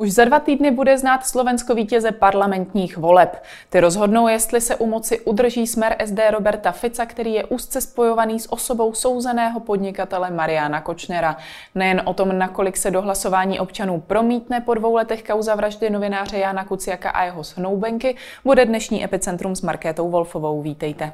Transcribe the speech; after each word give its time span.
Už 0.00 0.12
za 0.12 0.24
dva 0.24 0.40
týdny 0.40 0.70
bude 0.70 0.98
znát 0.98 1.26
Slovensko 1.26 1.74
vítěze 1.74 2.12
parlamentních 2.12 2.96
voleb. 2.96 3.42
Ty 3.70 3.80
rozhodnou, 3.80 4.28
jestli 4.28 4.60
se 4.60 4.76
u 4.76 4.86
moci 4.86 5.20
udrží 5.20 5.66
smer 5.66 5.96
SD 6.04 6.18
Roberta 6.30 6.72
Fica, 6.72 7.06
který 7.06 7.34
je 7.34 7.44
úzce 7.44 7.80
spojovaný 7.80 8.40
s 8.40 8.52
osobou 8.52 8.94
souzeného 8.94 9.60
podnikatele 9.60 10.30
Mariana 10.30 10.80
Kočnera. 10.80 11.36
Nejen 11.74 12.02
o 12.04 12.14
tom, 12.14 12.38
nakolik 12.38 12.76
se 12.76 12.90
do 12.90 13.02
hlasování 13.02 13.60
občanů 13.60 14.00
promítne 14.00 14.60
po 14.60 14.74
dvou 14.74 14.94
letech 14.94 15.22
kauza 15.22 15.54
vraždy 15.54 15.90
novináře 15.90 16.38
Jana 16.38 16.64
Kuciaka 16.64 17.10
a 17.10 17.24
jeho 17.24 17.44
snoubenky, 17.44 18.16
bude 18.44 18.64
dnešní 18.64 19.04
epicentrum 19.04 19.56
s 19.56 19.62
Markétou 19.62 20.10
Wolfovou. 20.10 20.62
Vítejte. 20.62 21.12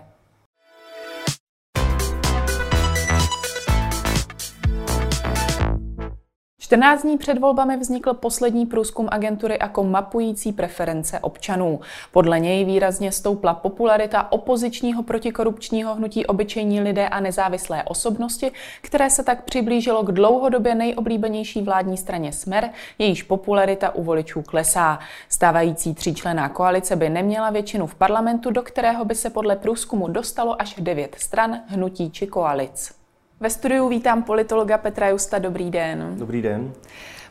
14 6.66 7.02
dní 7.02 7.18
před 7.18 7.38
volbami 7.38 7.76
vznikl 7.76 8.14
poslední 8.14 8.66
průzkum 8.66 9.08
agentury 9.10 9.58
jako 9.60 9.84
mapující 9.84 10.52
preference 10.52 11.18
občanů. 11.18 11.80
Podle 12.12 12.40
něj 12.40 12.64
výrazně 12.64 13.12
stoupla 13.12 13.54
popularita 13.54 14.32
opozičního 14.32 15.02
protikorupčního 15.02 15.94
hnutí 15.94 16.26
obyčejní 16.26 16.80
lidé 16.80 17.08
a 17.08 17.20
nezávislé 17.20 17.82
osobnosti, 17.82 18.52
které 18.82 19.10
se 19.10 19.22
tak 19.22 19.44
přiblížilo 19.44 20.02
k 20.02 20.12
dlouhodobě 20.12 20.74
nejoblíbenější 20.74 21.62
vládní 21.62 21.96
straně 21.96 22.32
Smer, 22.32 22.70
jejíž 22.98 23.22
popularita 23.22 23.94
u 23.94 24.02
voličů 24.02 24.42
klesá. 24.42 24.98
Stávající 25.28 25.94
tříčlená 25.94 26.48
koalice 26.48 26.96
by 26.96 27.08
neměla 27.08 27.50
většinu 27.50 27.86
v 27.86 27.94
parlamentu, 27.94 28.50
do 28.50 28.62
kterého 28.62 29.04
by 29.04 29.14
se 29.14 29.30
podle 29.30 29.56
průzkumu 29.56 30.08
dostalo 30.08 30.62
až 30.62 30.74
devět 30.78 31.16
stran, 31.18 31.60
hnutí 31.68 32.10
či 32.10 32.26
koalic. 32.26 32.95
Ve 33.40 33.50
studiu 33.50 33.88
vítám 33.88 34.22
politologa 34.22 34.78
Petra 34.78 35.08
Justa. 35.08 35.38
Dobrý 35.38 35.70
den. 35.70 36.14
Dobrý 36.18 36.42
den. 36.42 36.72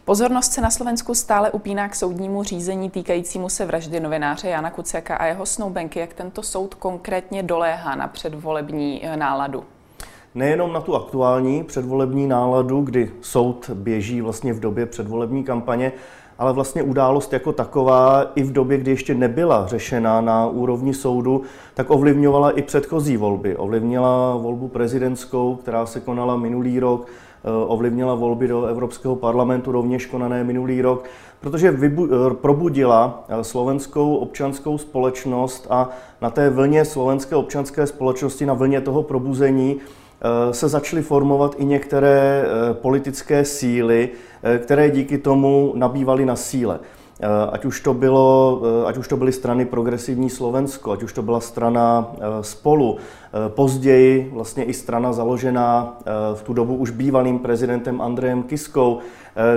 Pozornost 0.06 0.52
se 0.52 0.62
na 0.62 0.72
Slovensku 0.72 1.16
stále 1.16 1.52
upíná 1.52 1.90
k 1.90 1.96
soudnímu 1.96 2.44
řízení 2.44 2.90
týkajícímu 2.90 3.50
se 3.50 3.66
vraždy 3.66 4.00
novináře 4.00 4.50
Jana 4.50 4.72
Kuciaka 4.72 5.16
a 5.16 5.26
jeho 5.26 5.46
snoubenky. 5.46 6.00
Jak 6.00 6.14
tento 6.14 6.44
soud 6.44 6.76
konkrétně 6.76 7.44
doléhá 7.44 7.96
na 7.96 8.08
předvolební 8.08 9.06
eh, 9.06 9.18
náladu? 9.18 9.64
Nejenom 10.36 10.74
na 10.74 10.82
tu 10.82 10.96
aktuální 10.96 11.64
předvolební 11.64 12.28
náladu, 12.28 12.82
kdy 12.82 13.12
soud 13.22 13.70
běží 13.74 14.22
vlastně 14.22 14.54
v 14.54 14.60
době 14.60 14.86
předvolební 14.86 15.44
kampaně, 15.44 15.92
ale 16.40 16.54
vlastně 16.54 16.84
událost 16.84 17.34
jako 17.34 17.52
taková 17.52 18.32
i 18.36 18.44
v 18.44 18.52
době, 18.52 18.78
kdy 18.78 18.92
ještě 18.92 19.16
nebyla 19.16 19.68
řešena 19.68 20.22
na 20.22 20.48
úrovni 20.48 20.94
soudu, 20.94 21.42
tak 21.74 21.90
ovlivňovala 21.90 22.52
i 22.52 22.62
předchozí 22.62 23.18
volby. 23.18 23.56
Ovlivnila 23.58 24.36
volbu 24.36 24.68
prezidentskou, 24.68 25.56
která 25.56 25.86
se 25.86 26.00
konala 26.00 26.38
minulý 26.38 26.80
rok, 26.80 27.08
eh, 27.08 27.50
ovlivnila 27.68 28.16
volby 28.16 28.48
do 28.48 28.66
Evropského 28.66 29.16
parlamentu, 29.16 29.72
rovněž 29.72 30.06
konané 30.06 30.44
minulý 30.44 30.82
rok, 30.82 31.04
protože 31.40 31.72
vybu- 31.72 32.10
eh, 32.12 32.34
probudila 32.34 33.24
eh, 33.30 33.44
slovenskou 33.44 34.16
občanskou 34.16 34.78
společnost 34.78 35.68
a 35.70 35.90
na 36.22 36.30
té 36.30 36.50
vlně 36.50 36.86
slovenské 36.86 37.36
občanské 37.36 37.88
společnosti, 37.88 38.46
na 38.46 38.54
vlně 38.54 38.82
toho 38.82 39.04
probuzení, 39.04 39.78
se 40.52 40.70
začaly 40.70 41.02
formovat 41.02 41.56
i 41.58 41.66
některé 41.66 42.46
politické 42.74 43.46
síly, 43.46 44.10
které 44.60 44.90
díky 44.90 45.18
tomu 45.18 45.74
nabývaly 45.76 46.26
na 46.26 46.36
síle. 46.36 46.80
Ať 47.52 47.66
už, 47.66 47.82
to 47.82 47.94
bylo, 47.94 48.62
ať 48.86 48.98
už 48.98 49.08
to 49.08 49.18
byly 49.18 49.32
strany 49.32 49.66
Progresivní 49.66 50.30
Slovensko, 50.30 50.92
ať 50.92 51.04
už 51.04 51.14
to 51.14 51.22
byla 51.22 51.40
strana 51.40 52.12
Spolu, 52.42 52.98
později 53.48 54.32
vlastně 54.34 54.64
i 54.64 54.74
strana 54.74 55.14
založená 55.14 55.98
v 56.34 56.44
tu 56.44 56.54
dobu 56.54 56.76
už 56.76 56.90
bývalým 56.90 57.40
prezidentem 57.40 58.02
Andrejem 58.02 58.44
Kiskou, 58.44 59.00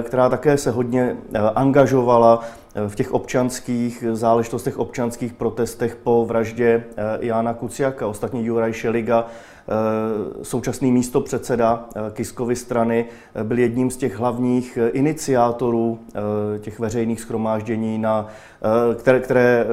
která 0.03 0.29
také 0.29 0.59
se 0.59 0.71
hodně 0.71 1.17
angažovala 1.55 2.41
v 2.89 2.95
těch 2.95 3.15
občanských 3.15 4.05
záležitostech, 4.13 4.79
občanských 4.79 5.33
protestech 5.33 5.97
po 5.97 6.27
vraždě 6.27 6.85
Jana 7.21 7.55
Kuciaka. 7.55 8.07
Ostatně 8.07 8.43
Juraj 8.43 8.73
Šeliga 8.73 9.27
Eh, 9.27 9.58
současný 10.43 10.93
místo 10.93 11.21
předseda 11.21 11.89
eh, 11.97 12.11
Kiskovy 12.11 12.57
strany 12.57 13.07
eh, 13.35 13.45
byl 13.45 13.59
jedním 13.59 13.91
z 13.91 13.97
těch 13.97 14.17
hlavních 14.17 14.79
iniciátorů 14.93 15.99
těch 16.61 16.79
veřejných 16.79 17.21
schromáždění, 17.21 17.99
na, 17.99 18.27
které, 18.99 19.21
které 19.21 19.67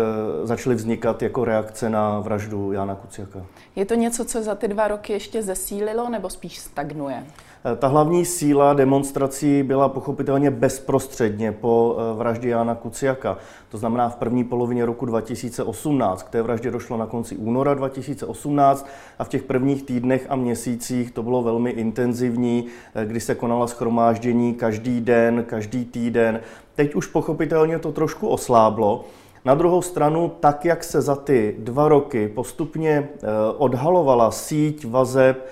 začaly 0.44 0.76
vznikat 0.76 1.22
jako 1.22 1.46
reakce 1.46 1.90
na 1.90 2.20
vraždu 2.20 2.72
Jana 2.72 2.96
Kuciaka. 2.96 3.46
Je 3.76 3.86
to 3.86 3.96
něco, 3.96 4.26
co 4.26 4.44
za 4.44 4.56
ty 4.56 4.68
dva 4.68 4.88
roky 4.88 5.14
ještě 5.14 5.44
zesílilo 5.44 6.10
nebo 6.10 6.30
spíš 6.30 6.60
stagnuje? 6.60 7.24
Eh, 7.68 7.76
ta 7.76 7.88
hlavní 7.88 8.26
síla 8.26 8.74
demonstrací 8.74 9.64
byla 9.64 9.90
pochopitelně 9.90 10.52
bezprostředně 10.52 11.52
po 11.52 11.98
eh, 11.98 12.18
vraždě 12.18 12.50
Jana 12.50 12.76
Kuciaka. 12.76 13.38
To 13.70 13.78
znamená 13.78 14.10
v 14.10 14.16
první 14.16 14.44
polovině 14.44 14.86
roku 14.86 15.06
2018. 15.06 16.24
K 16.24 16.30
té 16.30 16.42
vraždě 16.42 16.72
došlo 16.72 16.98
na 16.98 17.06
konci 17.06 17.36
února 17.36 17.74
2018 17.74 18.88
a 19.20 19.24
v 19.24 19.30
těch 19.30 19.44
prvních 19.44 19.84
týdnech 19.84 20.26
a 20.30 20.36
měsících 20.36 21.12
to 21.12 21.24
bylo 21.24 21.42
velmi 21.42 21.70
intenzivní, 21.70 22.66
eh, 22.96 23.06
kdy 23.06 23.20
se 23.20 23.36
konala 23.36 23.68
schromáždění 23.68 24.54
každý 24.54 25.02
den, 25.02 25.44
každý 25.48 25.86
týden. 25.86 26.40
Teď 26.76 26.96
už 26.96 27.08
pochopitelně 27.08 27.80
to 27.80 27.92
trošku 27.92 28.28
osláblo. 28.28 29.06
Na 29.46 29.56
druhou 29.56 29.82
stranu, 29.82 30.32
tak 30.40 30.66
jak 30.66 30.84
se 30.84 31.02
za 31.02 31.16
ty 31.16 31.56
dva 31.60 31.88
roky 31.88 32.28
postupně 32.28 33.10
odhalovala 33.58 34.32
síť 34.32 34.86
vazeb, 34.86 35.46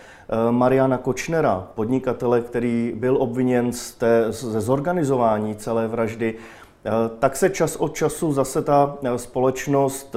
Mariana 0.52 0.98
Kočnera, 0.98 1.68
podnikatele, 1.76 2.42
který 2.42 2.94
byl 2.96 3.18
obviněn 3.20 3.74
z 3.74 3.92
té, 3.92 4.26
ze 4.30 4.62
zorganizování 4.62 5.56
celé 5.56 5.88
vraždy, 5.88 6.36
eh, 6.36 6.92
tak 7.20 7.36
se 7.36 7.50
čas 7.50 7.76
od 7.76 7.96
času 7.96 8.34
zase 8.34 8.62
ta 8.62 8.98
eh, 9.04 9.18
společnost 9.18 10.16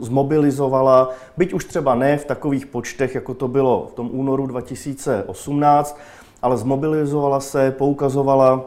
zmobilizovala, 0.00 1.10
byť 1.36 1.52
už 1.52 1.64
třeba 1.64 1.94
ne 1.94 2.18
v 2.18 2.24
takových 2.24 2.66
počtech, 2.66 3.14
jako 3.14 3.34
to 3.34 3.48
bylo 3.48 3.88
v 3.92 3.94
tom 3.94 4.10
únoru 4.12 4.46
2018, 4.46 5.98
ale 6.42 6.56
zmobilizovala 6.56 7.40
se, 7.40 7.70
poukazovala 7.70 8.64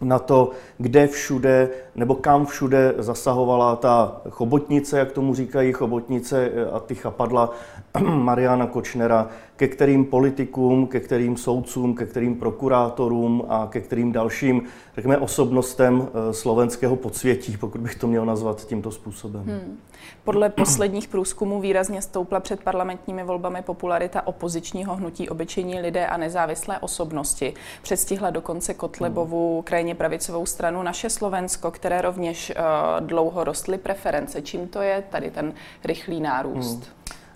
na 0.00 0.18
to, 0.18 0.50
kde 0.78 1.06
všude 1.06 1.68
nebo 1.94 2.14
kam 2.14 2.46
všude 2.46 2.94
zasahovala 2.98 3.76
ta 3.76 4.20
chobotnice, 4.30 4.98
jak 4.98 5.12
tomu 5.12 5.34
říkají 5.34 5.72
chobotnice 5.72 6.50
a 6.72 6.80
ty 6.80 6.94
chapadla 6.94 7.50
Mariana 8.04 8.66
Kočnera, 8.66 9.28
ke 9.60 9.68
kterým 9.68 10.04
politikům, 10.04 10.86
ke 10.86 11.00
kterým 11.00 11.36
soudcům, 11.36 11.94
ke 11.94 12.06
kterým 12.06 12.34
prokurátorům 12.34 13.44
a 13.48 13.66
ke 13.70 13.80
kterým 13.80 14.12
dalším, 14.12 14.62
řekněme, 14.94 15.18
osobnostem 15.18 16.08
eh, 16.08 16.32
slovenského 16.32 16.96
podsvětí, 16.96 17.56
pokud 17.56 17.80
bych 17.80 17.94
to 17.94 18.06
měl 18.06 18.26
nazvat 18.26 18.66
tímto 18.66 18.90
způsobem. 18.90 19.42
Hmm. 19.42 19.78
Podle 20.24 20.48
posledních 20.48 21.08
průzkumů 21.08 21.60
výrazně 21.60 22.02
stoupla 22.02 22.40
před 22.40 22.60
parlamentními 22.60 23.24
volbami 23.24 23.62
popularita 23.62 24.26
opozičního 24.26 24.96
hnutí 24.96 25.28
obyčejní 25.28 25.80
lidé 25.80 26.06
a 26.06 26.16
nezávislé 26.16 26.78
osobnosti. 26.78 27.54
Předstihla 27.82 28.30
dokonce 28.30 28.74
Kotlebovu 28.74 29.54
hmm. 29.54 29.62
krajně 29.62 29.94
pravicovou 29.94 30.46
stranu 30.46 30.82
Naše 30.82 31.10
Slovensko, 31.10 31.70
které 31.70 32.02
rovněž 32.02 32.52
uh, 32.56 33.06
dlouho 33.06 33.44
rostly 33.44 33.78
preference. 33.78 34.42
Čím 34.42 34.68
to 34.68 34.82
je 34.82 35.04
tady 35.10 35.30
ten 35.30 35.52
rychlý 35.84 36.20
nárůst? 36.20 36.76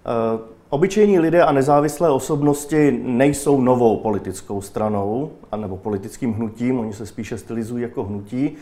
Hmm. 0.05 0.35
Uh, 0.35 0.55
obyčejní 0.75 1.19
lidé 1.19 1.43
a 1.43 1.53
nezávislé 1.53 2.11
osobnosti 2.11 3.01
nejsou 3.03 3.61
novou 3.61 3.97
politickou 3.97 4.61
stranou 4.61 5.31
nebo 5.57 5.77
politickým 5.77 6.33
hnutím, 6.33 6.79
oni 6.79 6.93
se 6.93 7.07
spíše 7.07 7.39
stylizují 7.39 7.83
jako 7.83 8.05
hnutí. 8.05 8.57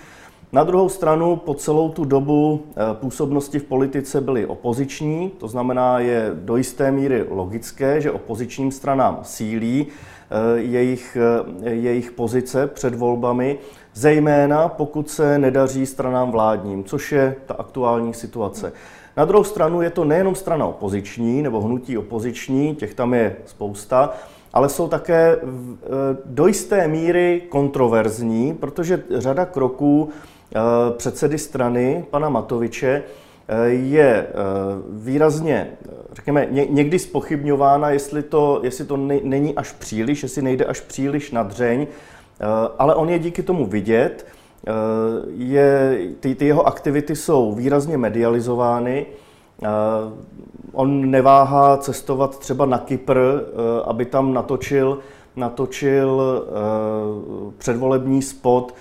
Na 0.53 0.65
druhou 0.65 0.89
stranu 0.89 1.37
po 1.37 1.55
celou 1.55 1.89
tu 1.89 2.05
dobu 2.05 2.53
uh, 2.53 2.61
působnosti 2.93 3.59
v 3.59 3.65
politice 3.65 4.21
byly 4.21 4.47
opoziční, 4.47 5.31
to 5.39 5.49
znamená, 5.49 5.98
je 5.98 6.31
do 6.34 6.57
jisté 6.57 6.91
míry 6.91 7.25
logické, 7.31 8.01
že 8.01 8.10
opozičním 8.10 8.72
stranám 8.72 9.19
sílí 9.22 9.86
jejich, 10.57 11.16
jejich 11.63 12.10
pozice 12.10 12.66
před 12.66 12.95
volbami, 12.95 13.59
zejména 13.95 14.69
pokud 14.69 15.10
se 15.10 15.39
nedaří 15.39 15.86
stranám 15.86 16.31
vládním, 16.31 16.84
což 16.84 17.13
je 17.13 17.36
ta 17.47 17.54
aktuální 17.54 18.15
situace. 18.15 18.72
Na 19.16 19.24
druhou 19.24 19.44
stranu 19.44 19.82
je 19.82 19.91
to 19.91 20.04
nejenom 20.04 20.34
strana 20.34 20.66
opoziční 20.66 21.42
nebo 21.42 21.60
hnutí 21.60 21.98
opoziční, 21.98 22.74
těch 22.74 22.94
tam 22.94 23.14
je 23.14 23.36
spousta, 23.47 24.10
ale 24.53 24.68
jsou 24.68 24.88
také 24.88 25.32
e, 25.32 25.38
do 26.24 26.47
jisté 26.47 26.88
míry 26.88 27.42
kontroverzní, 27.48 28.54
protože 28.54 29.03
řada 29.10 29.47
kroků 29.47 30.09
e, 30.09 30.59
předsedy 30.97 31.38
strany, 31.38 32.04
pana 32.10 32.28
Matoviče, 32.28 33.03
e, 33.48 33.68
je 33.68 34.26
výrazně, 34.91 35.70
řekněme, 36.12 36.47
někdy 36.50 36.98
spochybňována, 36.98 37.91
jestli 37.91 38.22
to, 38.22 38.60
jestli 38.62 38.84
to 38.84 38.97
není 39.22 39.54
až 39.54 39.72
příliš, 39.72 40.22
jestli 40.22 40.42
nejde 40.42 40.64
až 40.64 40.80
příliš 40.80 41.30
na 41.30 41.42
dřeň, 41.42 41.86
ale 42.78 42.94
on 42.94 43.09
je 43.09 43.18
díky 43.18 43.42
tomu 43.42 43.66
vidět. 43.66 44.26
Eh, 44.66 44.72
je, 45.36 45.98
ty, 46.20 46.34
ty 46.34 46.47
jeho 46.47 46.66
aktivity 46.66 47.16
jsou 47.16 47.54
výrazně 47.54 47.98
medializovány. 47.98 49.06
Eh, 49.62 49.68
on 50.72 51.10
neváhá 51.10 51.76
cestovat 51.76 52.38
třeba 52.38 52.66
na 52.66 52.78
Kypr, 52.78 53.18
eh, 53.18 53.42
aby 53.84 54.04
tam 54.04 54.34
natočil, 54.34 54.98
natočil 55.36 56.22
předvolební 57.59 58.22
spot 58.22 58.74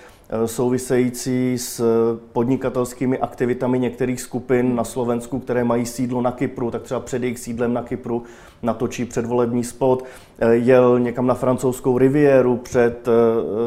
související 0.46 1.58
s 1.58 1.84
podnikatelskými 2.32 3.18
aktivitami 3.18 3.78
některých 3.78 4.20
skupin 4.20 4.76
na 4.76 4.84
Slovensku, 4.84 5.38
které 5.38 5.64
mají 5.64 5.86
sídlo 5.86 6.22
na 6.22 6.32
Kypru, 6.32 6.70
tak 6.70 6.82
třeba 6.82 7.00
před 7.00 7.22
jejich 7.22 7.38
sídlem 7.38 7.72
na 7.72 7.82
Kypru 7.82 8.22
natočí 8.62 9.04
předvolební 9.04 9.64
spot, 9.64 10.04
jel 10.50 10.98
někam 11.00 11.26
na 11.26 11.34
francouzskou 11.34 11.98
riviéru 11.98 12.56
před, 12.56 13.08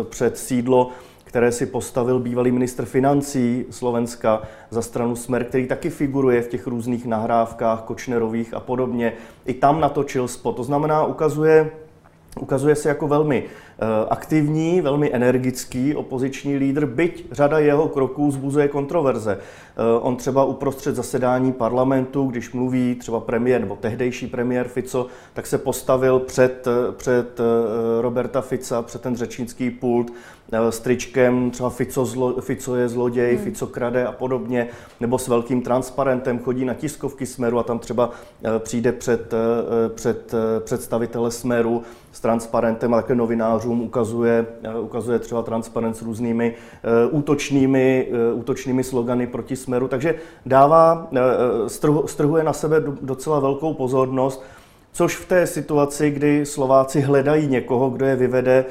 před 0.09 0.37
sídlo 0.37 0.91
které 1.35 1.51
si 1.51 1.65
postavil 1.65 2.19
bývalý 2.19 2.51
ministr 2.51 2.85
financí 2.85 3.65
Slovenska 3.69 4.41
za 4.69 4.81
stranu 4.81 5.15
Smer, 5.15 5.43
který 5.43 5.67
taky 5.67 5.89
figuruje 5.89 6.41
v 6.41 6.47
těch 6.47 6.67
různých 6.67 7.05
nahrávkách 7.05 7.81
Kočnerových 7.81 8.53
a 8.53 8.59
podobně. 8.59 9.13
I 9.45 9.53
tam 9.53 9.79
natočil 9.79 10.27
spot. 10.27 10.55
To 10.55 10.63
znamená, 10.63 11.05
ukazuje, 11.05 11.71
ukazuje 12.39 12.75
se 12.75 12.89
jako 12.89 13.07
velmi 13.07 13.45
Eh, 13.79 14.05
aktivní, 14.09 14.81
velmi 14.81 15.13
energický 15.13 15.95
opoziční 15.95 16.57
lídr, 16.57 16.85
byť 16.85 17.27
řada 17.31 17.59
jeho 17.59 17.87
kroků 17.87 18.31
zbuzuje 18.31 18.67
kontroverze. 18.67 19.37
Eh, 19.37 19.99
on 19.99 20.15
třeba 20.15 20.45
uprostřed 20.45 20.95
zasedání 20.95 21.53
parlamentu, 21.53 22.25
když 22.27 22.51
mluví 22.51 22.95
třeba 22.95 23.19
premiér 23.19 23.61
nebo 23.61 23.75
tehdejší 23.75 24.27
premiér 24.27 24.67
Fico, 24.67 25.07
tak 25.33 25.47
se 25.47 25.57
postavil 25.57 26.19
před, 26.19 26.67
eh, 26.67 26.91
před 26.91 27.39
Roberta 28.01 28.41
Fica, 28.41 28.81
před 28.81 29.01
ten 29.01 29.15
řečnický 29.15 29.69
pult 29.69 30.11
s 30.69 30.79
tričkem, 30.79 31.51
třeba 31.51 31.69
Fico, 31.69 32.05
zlo, 32.05 32.41
Fico 32.41 32.75
je 32.75 32.89
zloděj, 32.89 33.35
hmm. 33.35 33.43
Fico 33.43 33.67
krade 33.67 34.05
a 34.05 34.11
podobně, 34.11 34.67
nebo 34.99 35.17
s 35.17 35.27
velkým 35.27 35.61
transparentem 35.61 36.39
chodí 36.39 36.65
na 36.65 36.73
tiskovky 36.73 37.25
Smeru 37.25 37.59
a 37.59 37.63
tam 37.63 37.79
třeba 37.79 38.09
přijde 38.59 38.91
před, 38.91 39.33
před 39.95 40.33
představitele 40.59 41.31
Smeru 41.31 41.83
s 42.15 42.19
transparentem 42.19 42.93
a 42.93 43.01
také 43.01 43.15
novinářům 43.15 43.81
ukazuje, 43.81 44.45
eh, 44.63 44.79
ukazuje 44.79 45.19
třeba 45.19 45.41
transparent 45.43 45.97
s 45.97 46.01
různými 46.01 46.53
eh, 46.53 47.07
útočnými, 47.11 48.07
eh, 48.11 48.33
útočnými 48.33 48.83
slogany 48.83 49.27
proti 49.27 49.55
smeru, 49.55 49.87
takže 49.87 50.15
dává, 50.45 51.07
strhuje 52.05 52.43
na 52.43 52.53
sebe 52.53 52.83
docela 53.01 53.39
velkou 53.39 53.73
pozornost, 53.73 54.43
což 54.93 55.15
v 55.15 55.27
té 55.27 55.47
situaci, 55.47 56.11
kdy 56.11 56.45
Slováci 56.45 57.01
hledají 57.01 57.47
někoho, 57.47 57.89
kdo 57.89 58.05
je 58.05 58.15
vyvede 58.15 58.65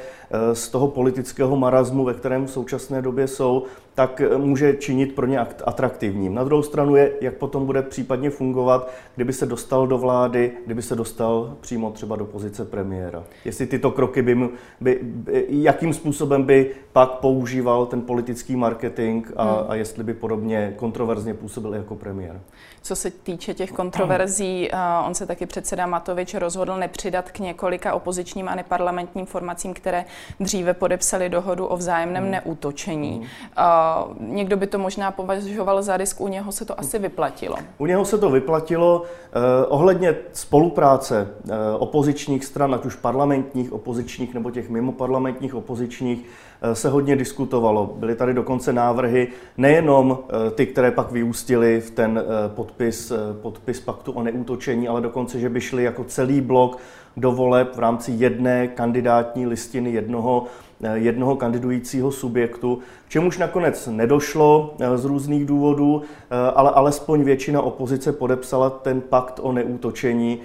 z 0.53 0.69
toho 0.69 0.89
politického 0.89 1.57
marazmu, 1.57 2.05
ve 2.05 2.15
kterém 2.15 2.47
v 2.47 2.51
současné 2.51 3.03
době 3.03 3.29
jsou, 3.29 3.65
tak 3.95 4.21
eh, 4.21 4.39
může 4.39 4.75
činit 4.75 5.15
pro 5.15 5.27
ně 5.27 5.39
atraktivním. 5.39 6.35
Na 6.35 6.45
druhou 6.45 6.63
stranu 6.63 6.97
je, 6.97 7.13
jak 7.21 7.35
potom 7.35 7.67
bude 7.67 7.83
případně 7.83 8.31
fungovat, 8.31 8.91
kdyby 9.15 9.33
se 9.33 9.47
dostal 9.47 9.87
do 9.87 9.99
vlády, 9.99 10.53
kdyby 10.67 10.83
se 10.83 10.97
dostal 10.97 11.57
přímo 11.61 11.91
třeba 11.91 12.17
do 12.17 12.25
pozice 12.25 12.65
premiéra. 12.65 13.25
Jestli 13.45 13.67
tyto 13.67 13.91
kroky 13.91 14.23
by, 14.23 14.49
by, 14.81 14.99
by 15.03 15.47
jakým 15.49 15.95
způsobem 15.95 16.43
by 16.43 16.71
pak 16.93 17.11
používal 17.11 17.87
ten 17.87 18.03
politický 18.03 18.57
marketing 18.57 19.27
a, 19.37 19.45
hmm. 19.45 19.65
a 19.69 19.75
jestli 19.75 20.05
by 20.05 20.15
podobně 20.15 20.75
kontroverzně 20.77 21.35
působil 21.35 21.75
jako 21.75 21.95
premiér. 21.95 22.41
Co 22.83 22.97
se 22.97 23.11
týče 23.11 23.55
těch 23.55 23.73
kontroverzí, 23.73 24.69
eh, 24.73 24.77
on 25.07 25.15
se 25.15 25.27
taky 25.27 25.47
předseda 25.47 25.87
Matovič 25.87 26.35
rozhodl 26.35 26.77
nepřidat 26.77 27.31
k 27.31 27.39
několika 27.39 27.95
opozičním 27.95 28.49
a 28.49 28.55
neparlamentním 28.55 29.27
formacím, 29.27 29.75
které 29.75 30.05
dříve 30.41 30.75
podepsali 30.75 31.29
dohodu 31.29 31.67
o 31.67 31.77
vzájemném 31.77 32.23
hmm. 32.23 32.33
neútočení. 32.33 33.23
Hmm. 33.57 34.35
Někdo 34.35 34.57
by 34.57 34.67
to 34.67 34.79
možná 34.79 35.11
považoval 35.11 35.83
za 35.83 35.97
risk, 35.97 36.21
u 36.21 36.29
něho 36.29 36.53
se 36.53 36.65
to 36.65 36.81
asi 36.81 36.99
vyplatilo. 36.99 37.57
U 37.79 37.87
něho 37.87 38.05
se 38.05 38.19
to 38.19 38.31
vyplatilo. 38.31 39.03
Eh, 39.37 39.67
ohledně 39.67 40.17
spolupráce 40.33 41.29
eh, 41.29 41.53
opozičních 41.79 42.45
stran, 42.45 42.75
ať 42.75 42.85
už 42.85 42.97
parlamentních 42.97 43.73
opozičních 43.73 44.35
nebo 44.35 44.51
těch 44.51 44.71
mimo 44.71 44.93
parlamentních 44.93 45.55
opozičních, 45.55 46.25
eh, 46.63 46.75
se 46.75 46.89
hodně 46.89 47.17
diskutovalo. 47.17 47.95
Byly 47.97 48.15
tady 48.15 48.35
dokonce 48.35 48.73
návrhy, 48.73 49.29
nejenom 49.57 50.19
ty, 50.55 50.67
které 50.67 50.91
pak 50.91 51.13
vyústily 51.13 51.81
v 51.81 51.91
ten 51.91 52.25
podpis, 52.49 53.13
podpis 53.43 53.81
paktu 53.81 54.13
o 54.13 54.23
neútočení, 54.23 54.89
ale 54.89 55.01
dokonce, 55.01 55.41
že 55.41 55.49
by 55.49 55.61
šli 55.61 55.85
jako 55.85 56.05
celý 56.05 56.41
blok 56.41 56.79
do 57.17 57.33
voleb 57.33 57.77
v 57.77 57.79
rámci 57.79 58.13
jedné 58.13 58.69
kandidátní 58.69 59.47
listiny 59.47 59.91
jednoho 59.91 60.47
Eh, 60.83 60.99
jednoho 60.99 61.37
kandidujícího 61.37 62.13
subjektu, 62.13 62.79
čemuž 63.09 63.39
nakonec 63.39 63.89
nedošlo 63.93 64.75
eh, 64.81 64.99
z 64.99 65.05
různých 65.05 65.47
důvodů, 65.47 66.03
eh, 66.03 66.37
ale 66.55 66.71
alespoň 66.71 67.23
většina 67.23 67.63
opozice 67.63 68.13
podepsala 68.13 68.71
ten 68.71 69.01
pakt 69.01 69.41
o 69.43 69.53
neútočení, 69.53 70.41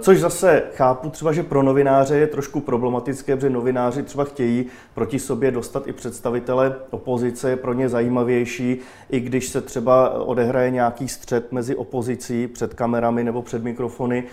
což 0.00 0.20
zase 0.20 0.62
chápu 0.74 1.10
třeba, 1.10 1.32
že 1.32 1.42
pro 1.42 1.62
novináře 1.62 2.16
je 2.16 2.26
trošku 2.26 2.60
problematické, 2.60 3.36
protože 3.36 3.50
novináři 3.50 4.02
třeba 4.02 4.24
chtějí 4.24 4.66
proti 4.94 5.18
sobě 5.18 5.50
dostat 5.50 5.86
i 5.86 5.92
představitele 5.92 6.76
opozice, 6.90 7.50
je 7.50 7.56
pro 7.56 7.72
ně 7.72 7.88
zajímavější, 7.88 8.78
i 9.10 9.20
když 9.20 9.48
se 9.48 9.60
třeba 9.60 10.10
odehraje 10.10 10.70
nějaký 10.70 11.08
střed 11.08 11.52
mezi 11.52 11.76
opozicí 11.76 12.46
před 12.46 12.74
kamerami 12.74 13.24
nebo 13.24 13.42
před 13.42 13.64
mikrofony, 13.64 14.24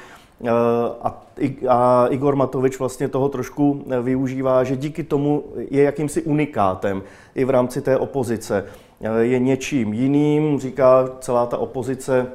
a, 0.50 1.24
a 1.70 2.08
Igor 2.08 2.36
Matovič 2.36 2.80
vlastně 2.80 3.08
toho 3.08 3.30
trošku 3.30 3.86
eh, 3.90 4.02
využívá, 4.02 4.64
že 4.64 4.78
díky 4.78 5.04
tomu 5.04 5.44
je 5.70 5.84
jakýmsi 5.84 6.22
unikátem 6.22 7.04
i 7.36 7.46
v 7.46 7.50
rámci 7.50 7.82
té 7.82 7.98
opozice. 7.98 8.66
Eh, 9.02 9.24
je 9.24 9.40
něčím 9.40 9.94
jiným, 9.94 10.60
říká 10.60 11.10
celá 11.20 11.46
ta 11.46 11.58
opozice, 11.58 12.28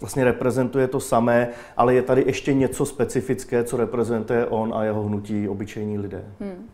vlastně 0.00 0.24
reprezentuje 0.24 0.88
to 0.88 1.00
samé, 1.00 1.48
ale 1.76 1.94
je 1.94 2.02
tady 2.02 2.24
ještě 2.26 2.54
něco 2.54 2.86
specifické, 2.86 3.64
co 3.64 3.76
reprezentuje 3.76 4.46
on 4.46 4.74
a 4.76 4.84
jeho 4.84 5.02
hnutí 5.02 5.48
obyčejní 5.48 5.98
lidé. 5.98 6.24
Hmm. 6.40 6.68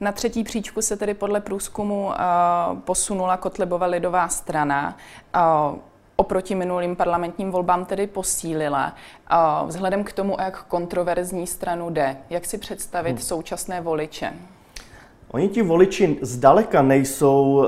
Na 0.00 0.12
třetí 0.12 0.44
příčku 0.44 0.82
se 0.82 0.96
tedy 0.96 1.14
podle 1.14 1.40
průzkumu 1.40 2.06
uh, 2.06 2.12
posunula 2.78 3.36
Kotlebova 3.36 3.86
lidová 3.86 4.28
strana. 4.28 4.96
Uh, 5.36 5.78
oproti 6.16 6.54
minulým 6.54 6.96
parlamentním 6.96 7.50
volbám 7.50 7.84
tedy 7.84 8.06
posílila. 8.06 8.94
Vzhledem 9.66 10.04
k 10.04 10.12
tomu, 10.12 10.36
jak 10.40 10.64
kontroverzní 10.64 11.46
stranu 11.46 11.90
jde, 11.90 12.16
jak 12.30 12.44
si 12.44 12.58
představit 12.58 13.10
hmm. 13.10 13.18
současné 13.18 13.80
voliče? 13.80 14.32
Oni 15.30 15.48
ti 15.48 15.62
voliči 15.62 16.18
zdaleka 16.22 16.82
nejsou 16.82 17.42
uh, 17.44 17.66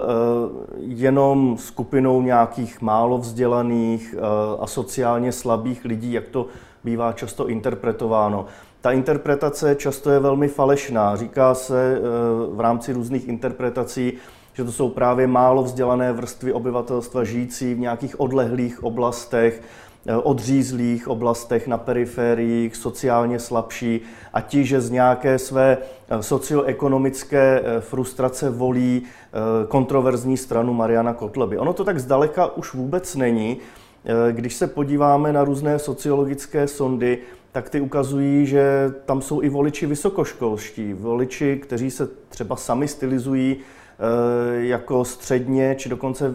jenom 0.78 1.58
skupinou 1.58 2.22
nějakých 2.22 2.80
málo 2.80 3.18
vzdělaných 3.18 4.14
uh, 4.14 4.62
a 4.62 4.66
sociálně 4.66 5.32
slabých 5.32 5.84
lidí, 5.84 6.12
jak 6.12 6.28
to 6.28 6.46
bývá 6.84 7.12
často 7.12 7.48
interpretováno. 7.48 8.46
Ta 8.80 8.92
interpretace 8.92 9.74
často 9.74 10.10
je 10.10 10.18
velmi 10.18 10.48
falešná. 10.48 11.16
Říká 11.16 11.54
se 11.54 12.00
uh, 12.00 12.56
v 12.56 12.60
rámci 12.60 12.92
různých 12.92 13.28
interpretací, 13.28 14.12
že 14.58 14.64
to 14.64 14.72
jsou 14.72 14.88
právě 14.88 15.26
málo 15.26 15.62
vzdělané 15.62 16.12
vrstvy 16.12 16.52
obyvatelstva 16.52 17.24
žijící 17.24 17.74
v 17.74 17.78
nějakých 17.78 18.20
odlehlých 18.20 18.84
oblastech, 18.84 19.62
eh, 20.06 20.16
odřízlých 20.16 21.08
oblastech 21.08 21.66
na 21.66 21.78
perifériích, 21.78 22.76
sociálně 22.76 23.38
slabší 23.38 24.00
a 24.32 24.40
ti, 24.40 24.64
že 24.64 24.80
z 24.80 24.90
nějaké 24.90 25.38
své 25.38 25.78
eh, 26.08 26.22
socioekonomické 26.22 27.62
eh, 27.64 27.80
frustrace 27.80 28.50
volí 28.50 29.02
kontroverzní 29.68 30.36
stranu 30.36 30.72
Mariana 30.72 31.12
Kotleby. 31.12 31.58
Ono 31.58 31.72
to 31.72 31.84
tak 31.84 32.00
zdaleka 32.00 32.56
už 32.56 32.74
vůbec 32.74 33.16
není. 33.16 33.56
Když 34.30 34.54
se 34.54 34.66
podíváme 34.66 35.32
na 35.32 35.44
různé 35.44 35.78
sociologické 35.78 36.68
sondy, 36.68 37.18
tak 37.52 37.70
ty 37.70 37.80
ukazují, 37.80 38.46
že 38.46 38.92
tam 39.04 39.22
jsou 39.22 39.42
i 39.42 39.48
voliči 39.48 39.86
vysokoškolští, 39.86 40.92
voliči, 40.92 41.56
kteří 41.62 41.90
se 41.90 42.08
třeba 42.28 42.56
sami 42.56 42.88
stylizují 42.88 43.56
Eh, 44.00 44.66
jako 44.66 45.04
středně 45.04 45.74
či 45.78 45.88
dokonce 45.88 46.34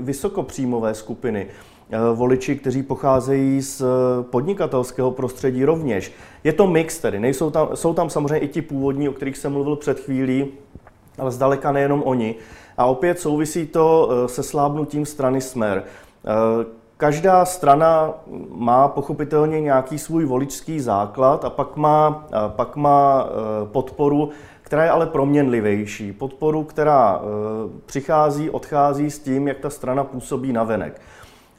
vysokopříjmové 0.00 0.94
skupiny. 0.94 1.46
Eh, 1.90 1.98
voliči, 2.14 2.56
kteří 2.56 2.82
pocházejí 2.82 3.62
z 3.62 3.82
podnikatelského 4.22 5.10
prostředí 5.10 5.64
rovněž. 5.64 6.12
Je 6.44 6.52
to 6.52 6.66
mix 6.66 6.98
tedy, 6.98 7.20
nejsou 7.20 7.50
tam, 7.50 7.68
jsou 7.74 7.94
tam 7.94 8.10
samozřejmě 8.10 8.38
i 8.38 8.48
ti 8.48 8.62
původní, 8.62 9.08
o 9.08 9.12
kterých 9.12 9.36
jsem 9.36 9.52
mluvil 9.52 9.76
před 9.76 10.00
chvílí, 10.00 10.46
ale 11.18 11.30
zdaleka 11.30 11.72
nejenom 11.72 12.02
oni. 12.04 12.34
A 12.76 12.86
opět 12.86 13.20
souvisí 13.20 13.66
to 13.66 14.10
eh, 14.10 14.28
se 14.28 14.42
slábnutím 14.42 15.06
strany 15.06 15.40
Smer. 15.40 15.84
Každá 17.02 17.44
strana 17.44 18.14
má 18.48 18.88
pochopitelně 18.88 19.60
nějaký 19.60 19.98
svůj 19.98 20.24
voličský 20.24 20.80
základ 20.80 21.44
a 21.44 21.50
pak 21.50 21.76
má, 21.76 22.26
pak 22.48 22.76
má 22.76 23.26
podporu 23.64 24.30
která 24.72 24.84
je 24.84 24.90
ale 24.90 25.06
proměnlivější. 25.06 26.12
Podporu, 26.12 26.64
která 26.64 27.20
e, 27.20 27.26
přichází, 27.86 28.50
odchází 28.50 29.10
s 29.10 29.18
tím, 29.18 29.48
jak 29.48 29.58
ta 29.58 29.70
strana 29.70 30.04
působí 30.04 30.52
na 30.52 30.64
venek. 30.64 31.00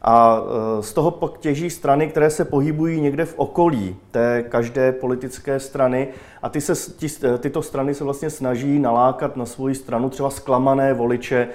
A 0.02 0.42
e, 0.80 0.84
z 0.84 0.94
toho 0.94 1.12
pak 1.12 1.38
těží 1.38 1.70
strany, 1.70 2.08
které 2.08 2.30
se 2.30 2.46
pohybují 2.46 3.02
někde 3.02 3.26
v 3.26 3.34
okolí 3.38 3.96
té 4.12 4.44
každé 4.50 4.92
politické 4.92 5.60
strany 5.60 6.08
a 6.42 6.50
ty 6.50 6.62
se, 6.62 6.94
ty, 6.94 7.08
e, 7.24 7.38
tyto 7.38 7.62
strany 7.62 7.94
se 7.94 8.04
vlastně 8.04 8.30
snaží 8.30 8.80
nalákat 8.80 9.38
na 9.38 9.46
svoji 9.46 9.76
stranu 9.76 10.10
třeba 10.10 10.30
zklamané 10.30 10.94
voliče, 10.94 11.48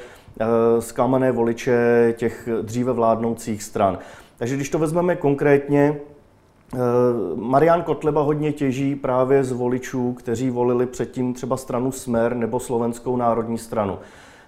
zklamané 0.79 1.33
voliče 1.33 2.15
těch 2.17 2.49
dříve 2.63 2.93
vládnoucích 2.93 3.63
stran. 3.63 3.99
Takže 4.37 4.57
když 4.57 4.71
to 4.71 4.79
vezmeme 4.79 5.17
konkrétně, 5.17 6.01
Eh, 6.75 6.79
Marian 7.35 7.83
Kotleba 7.83 8.23
hodně 8.23 8.53
těží 8.53 8.95
právě 8.95 9.45
z 9.45 9.53
voličů, 9.53 10.13
kteří 10.13 10.51
volili 10.51 10.87
předtím 10.87 11.35
třeba 11.35 11.57
stranu 11.57 11.93
Smer 11.93 12.37
nebo 12.37 12.61
Slovenskou 12.61 13.17
národní 13.17 13.59
stranu. 13.59 13.99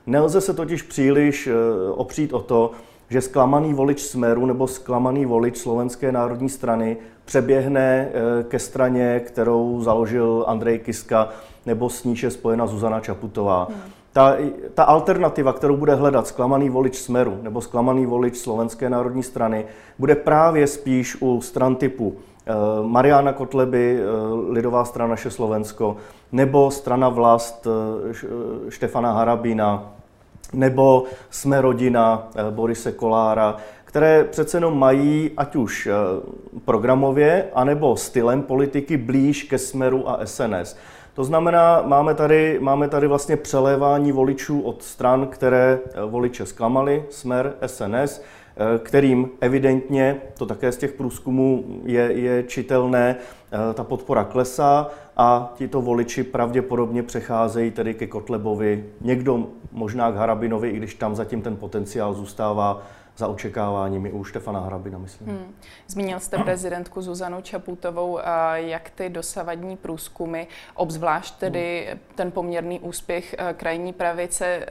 Nelze 0.06 0.40
se 0.40 0.54
totiž 0.54 0.82
příliš 0.82 1.48
opřít 1.94 2.32
o 2.32 2.40
to, 2.40 2.70
že 3.08 3.20
zklamaný 3.20 3.74
volič 3.74 4.02
Smeru 4.02 4.46
nebo 4.46 4.66
zklamaný 4.66 5.26
volič 5.26 5.56
Slovenské 5.56 6.12
národní 6.12 6.48
strany 6.48 6.96
přeběhne 7.24 8.08
ke 8.48 8.58
straně, 8.58 9.20
kterou 9.26 9.82
založil 9.82 10.44
Andrej 10.46 10.78
Kiska, 10.78 11.28
nebo 11.66 11.90
s 11.90 12.04
níž 12.04 12.22
je 12.22 12.30
spojena 12.30 12.66
Zuzana 12.66 13.00
Čaputová. 13.00 13.68
Hmm. 13.70 13.80
Ta, 14.12 14.36
ta 14.74 14.84
alternativa, 14.84 15.52
kterou 15.52 15.76
bude 15.76 15.94
hledat 15.94 16.26
zklamaný 16.26 16.70
volič 16.70 16.98
Smeru 16.98 17.38
nebo 17.42 17.60
zklamaný 17.60 18.06
volič 18.06 18.36
Slovenské 18.36 18.90
národní 18.90 19.22
strany, 19.22 19.64
bude 19.98 20.14
právě 20.14 20.66
spíš 20.66 21.16
u 21.20 21.40
stran 21.40 21.76
typu 21.76 22.16
eh, 22.46 22.52
Mariana 22.82 23.32
Kotleby, 23.32 24.00
eh, 24.00 24.04
Lidová 24.52 24.84
strana 24.84 25.10
Naše 25.10 25.30
Slovensko, 25.30 25.96
nebo 26.32 26.70
strana 26.70 27.08
Vlast 27.08 27.66
eh, 27.66 28.14
Štefana 28.68 29.12
Harabína, 29.12 29.92
nebo 30.52 31.04
Jsme 31.30 31.60
rodina 31.60 32.28
Borise 32.50 32.92
Kolára, 32.92 33.56
které 33.84 34.24
přece 34.24 34.56
jenom 34.56 34.78
mají 34.78 35.30
ať 35.36 35.56
už 35.56 35.88
programově, 36.64 37.48
anebo 37.54 37.96
stylem 37.96 38.42
politiky 38.42 38.96
blíž 38.96 39.42
ke 39.42 39.58
Smeru 39.58 40.10
a 40.10 40.20
SNS. 40.24 40.76
To 41.14 41.24
znamená, 41.24 41.82
máme 41.86 42.14
tady, 42.14 42.58
máme 42.60 42.88
tady 42.88 43.06
vlastně 43.06 43.36
přelévání 43.36 44.12
voličů 44.12 44.60
od 44.60 44.82
stran, 44.82 45.26
které 45.26 45.78
eh, 45.84 46.04
voliče 46.04 46.46
zklamaly, 46.46 47.04
Smer, 47.10 47.54
SNS, 47.66 48.20
eh, 48.20 48.78
kterým 48.78 49.30
evidentně, 49.40 50.20
to 50.38 50.46
také 50.46 50.72
z 50.72 50.76
těch 50.76 50.92
průzkumů 50.92 51.64
je, 51.84 52.12
je 52.12 52.42
čitelné, 52.42 53.16
eh, 53.52 53.74
ta 53.74 53.84
podpora 53.84 54.24
klesá 54.24 54.88
a 55.16 55.52
tito 55.56 55.82
voliči 55.82 56.22
pravděpodobně 56.24 57.02
přecházejí 57.02 57.70
tedy 57.70 57.94
ke 57.94 58.06
Kotlebovi, 58.06 58.84
někdo 59.00 59.46
možná 59.72 60.12
k 60.12 60.16
Harabinovi, 60.16 60.70
i 60.70 60.76
když 60.76 60.94
tam 60.94 61.16
zatím 61.16 61.42
ten 61.42 61.56
potenciál 61.56 62.14
zůstává 62.14 62.82
za 63.20 63.28
očekáváními 63.28 64.12
u 64.12 64.24
Štefana 64.24 64.60
Hrabina, 64.60 64.98
myslím. 64.98 65.28
Hmm. 65.28 65.54
Zmínil 65.86 66.20
jste 66.20 66.38
prezidentku 66.38 67.02
Zuzanu 67.02 67.40
Čaputovou, 67.42 68.18
jak 68.54 68.90
ty 68.90 69.08
dosavadní 69.08 69.76
průzkumy, 69.76 70.42
obzvlášť 70.74 71.38
tedy 71.38 71.86
hmm. 71.90 72.00
ten 72.14 72.30
poměrný 72.30 72.80
úspěch 72.80 73.34
eh, 73.38 73.54
krajní 73.56 73.92
pravice 73.92 74.46
eh, 74.46 74.66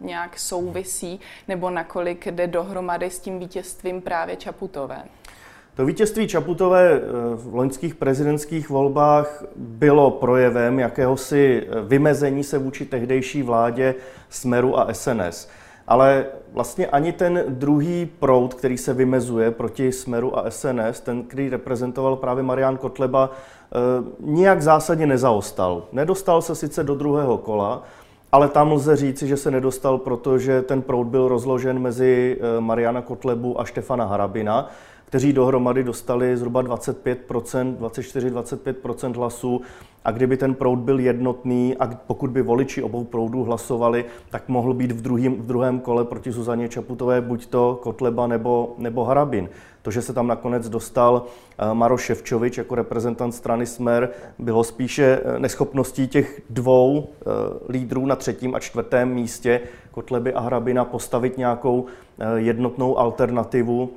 nějak 0.00 0.38
souvisí, 0.38 1.20
nebo 1.48 1.70
nakolik 1.70 2.26
jde 2.26 2.46
dohromady 2.46 3.10
s 3.10 3.18
tím 3.18 3.38
vítězstvím 3.38 4.00
právě 4.00 4.36
Čaputové? 4.36 5.02
To 5.74 5.86
vítězství 5.86 6.28
Čaputové 6.28 6.92
eh, 6.92 7.00
v 7.34 7.54
loňských 7.54 7.94
prezidentských 7.94 8.68
volbách 8.68 9.44
bylo 9.56 10.10
projevem 10.10 10.78
jakéhosi 10.78 11.66
vymezení 11.82 12.44
se 12.44 12.58
vůči 12.58 12.86
tehdejší 12.86 13.42
vládě 13.42 13.94
Smeru 14.28 14.78
a 14.78 14.94
SNS 14.94 15.48
ale 15.90 16.26
vlastně 16.52 16.86
ani 16.86 17.12
ten 17.12 17.44
druhý 17.48 18.10
proud, 18.18 18.54
který 18.54 18.78
se 18.78 18.94
vymezuje 18.94 19.50
proti 19.50 19.92
Smeru 19.92 20.38
a 20.38 20.50
SNS, 20.50 21.00
ten, 21.04 21.22
který 21.22 21.48
reprezentoval 21.48 22.16
právě 22.16 22.42
Marian 22.42 22.76
Kotleba, 22.76 23.30
eh, 23.30 23.76
nijak 24.20 24.62
zásadně 24.62 25.06
nezaostal. 25.06 25.82
Nedostal 25.92 26.42
se 26.42 26.54
sice 26.54 26.84
do 26.84 26.94
druhého 26.94 27.38
kola, 27.38 27.82
ale 28.32 28.48
tam 28.48 28.72
lze 28.72 28.96
říci, 28.96 29.28
že 29.28 29.36
se 29.36 29.50
nedostal, 29.50 29.98
protože 29.98 30.62
ten 30.62 30.82
proud 30.82 31.06
byl 31.06 31.28
rozložen 31.28 31.78
mezi 31.78 32.38
eh, 32.40 32.60
Mariana 32.60 33.02
Kotlebu 33.02 33.60
a 33.60 33.64
Štefana 33.64 34.04
Harabina, 34.04 34.70
kteří 35.10 35.32
dohromady 35.32 35.84
dostali 35.84 36.36
zhruba 36.36 36.62
25 36.62 37.30
24-25% 37.30 39.16
hlasů 39.16 39.60
a 40.04 40.10
kdyby 40.10 40.36
ten 40.36 40.54
proud 40.54 40.78
byl 40.78 41.00
jednotný 41.00 41.76
a 41.76 41.86
pokud 42.06 42.30
by 42.30 42.42
voliči 42.42 42.82
obou 42.82 43.04
proudů 43.04 43.44
hlasovali, 43.44 44.04
tak 44.30 44.48
mohl 44.48 44.74
být 44.74 44.92
v, 44.92 45.02
druhým, 45.02 45.36
v 45.36 45.46
druhém 45.46 45.80
kole 45.80 46.04
proti 46.04 46.32
Zuzaně 46.32 46.68
Čaputové 46.68 47.20
buď 47.20 47.46
to 47.46 47.78
Kotleba 47.82 48.26
nebo, 48.26 48.74
nebo 48.78 49.04
Harabin. 49.04 49.48
To, 49.82 49.90
že 49.90 50.02
se 50.02 50.12
tam 50.12 50.26
nakonec 50.26 50.68
dostal 50.68 51.24
eh, 51.58 51.74
Maroš 51.74 52.02
Ševčovič 52.02 52.58
jako 52.58 52.74
reprezentant 52.74 53.34
strany 53.34 53.66
Smer, 53.66 54.10
bylo 54.38 54.64
spíše 54.64 55.20
eh, 55.24 55.38
neschopností 55.38 56.08
těch 56.08 56.42
dvou 56.50 57.08
eh, 57.08 57.24
lídrů 57.68 58.06
na 58.06 58.16
třetím 58.16 58.54
a 58.54 58.60
čtvrtém 58.60 59.14
místě 59.14 59.60
Kotleby 59.90 60.34
a 60.34 60.40
Hrabina 60.40 60.84
postavit 60.84 61.38
nějakou 61.38 61.86
jednotnou 62.36 62.98
alternativu 62.98 63.90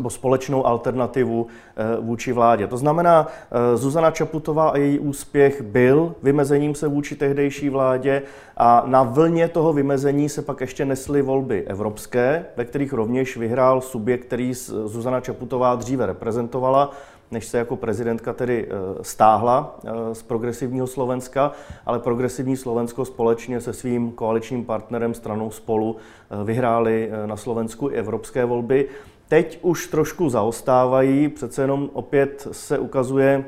nebo 0.00 0.10
společnou 0.10 0.66
alternativu 0.66 1.46
eh, 1.46 2.00
vůči 2.00 2.32
vládě. 2.32 2.66
To 2.66 2.76
znamená, 2.76 3.26
eh, 3.26 3.76
Zuzana 3.76 4.10
Čaputová 4.10 4.68
a 4.68 4.76
její 4.76 4.98
úspěch 4.98 5.62
byl 5.62 6.14
vymezením 6.22 6.74
se 6.74 6.88
vůči 6.88 7.16
tehdejší 7.16 7.68
vládě 7.68 8.22
a 8.56 8.82
na 8.86 9.02
vlně 9.02 9.48
toho 9.48 9.72
vymezení 9.72 10.28
se 10.28 10.42
pak 10.42 10.60
ještě 10.60 10.84
nesly 10.84 11.22
volby 11.22 11.64
evropské, 11.66 12.44
ve 12.56 12.64
kterých 12.64 12.92
rovněž 12.92 13.36
vyhrál 13.36 13.80
subjekt, 13.80 14.24
který 14.24 14.54
Zuzana 14.84 15.20
Čaputová 15.20 15.74
dříve 15.74 16.06
reprezentovala, 16.06 16.90
než 17.30 17.46
se 17.46 17.58
jako 17.58 17.76
prezidentka 17.76 18.32
tedy 18.32 18.66
eh, 18.66 19.04
stáhla 19.04 19.78
z 20.12 20.22
progresivního 20.22 20.86
Slovenska, 20.86 21.52
ale 21.86 21.98
progresivní 21.98 22.56
Slovensko 22.56 23.04
společně 23.04 23.60
se 23.60 23.72
svým 23.72 24.12
koaličním 24.12 24.64
partnerem 24.64 25.14
stranou 25.14 25.50
spolu 25.50 25.96
vyhráli 26.44 27.10
na 27.26 27.36
Slovensku 27.36 27.90
i 27.90 27.94
evropské 27.94 28.44
volby. 28.44 28.88
Teď 29.30 29.58
už 29.62 29.86
trošku 29.86 30.28
zaostávají, 30.28 31.28
přece 31.28 31.62
jenom 31.62 31.90
opět 31.92 32.48
se 32.52 32.78
ukazuje, 32.78 33.44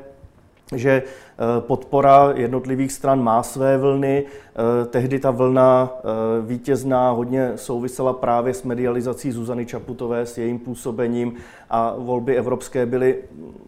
že 0.75 0.91
eh, 0.91 1.61
podpora 1.61 2.31
jednotlivých 2.35 2.91
stran 2.91 3.23
má 3.23 3.43
své 3.43 3.77
vlny. 3.77 4.23
Eh, 4.25 4.85
tehdy 4.85 5.19
ta 5.19 5.31
vlna 5.31 5.91
eh, 5.93 6.01
vítězná 6.41 7.11
hodně 7.11 7.51
souvisela 7.55 8.13
právě 8.13 8.53
s 8.53 8.63
medializací 8.63 9.31
Zuzany 9.31 9.65
Čaputové, 9.65 10.25
s 10.25 10.37
jejím 10.37 10.59
působením 10.59 11.33
a 11.69 11.95
volby 11.97 12.37
evropské 12.37 12.85
byly 12.85 13.17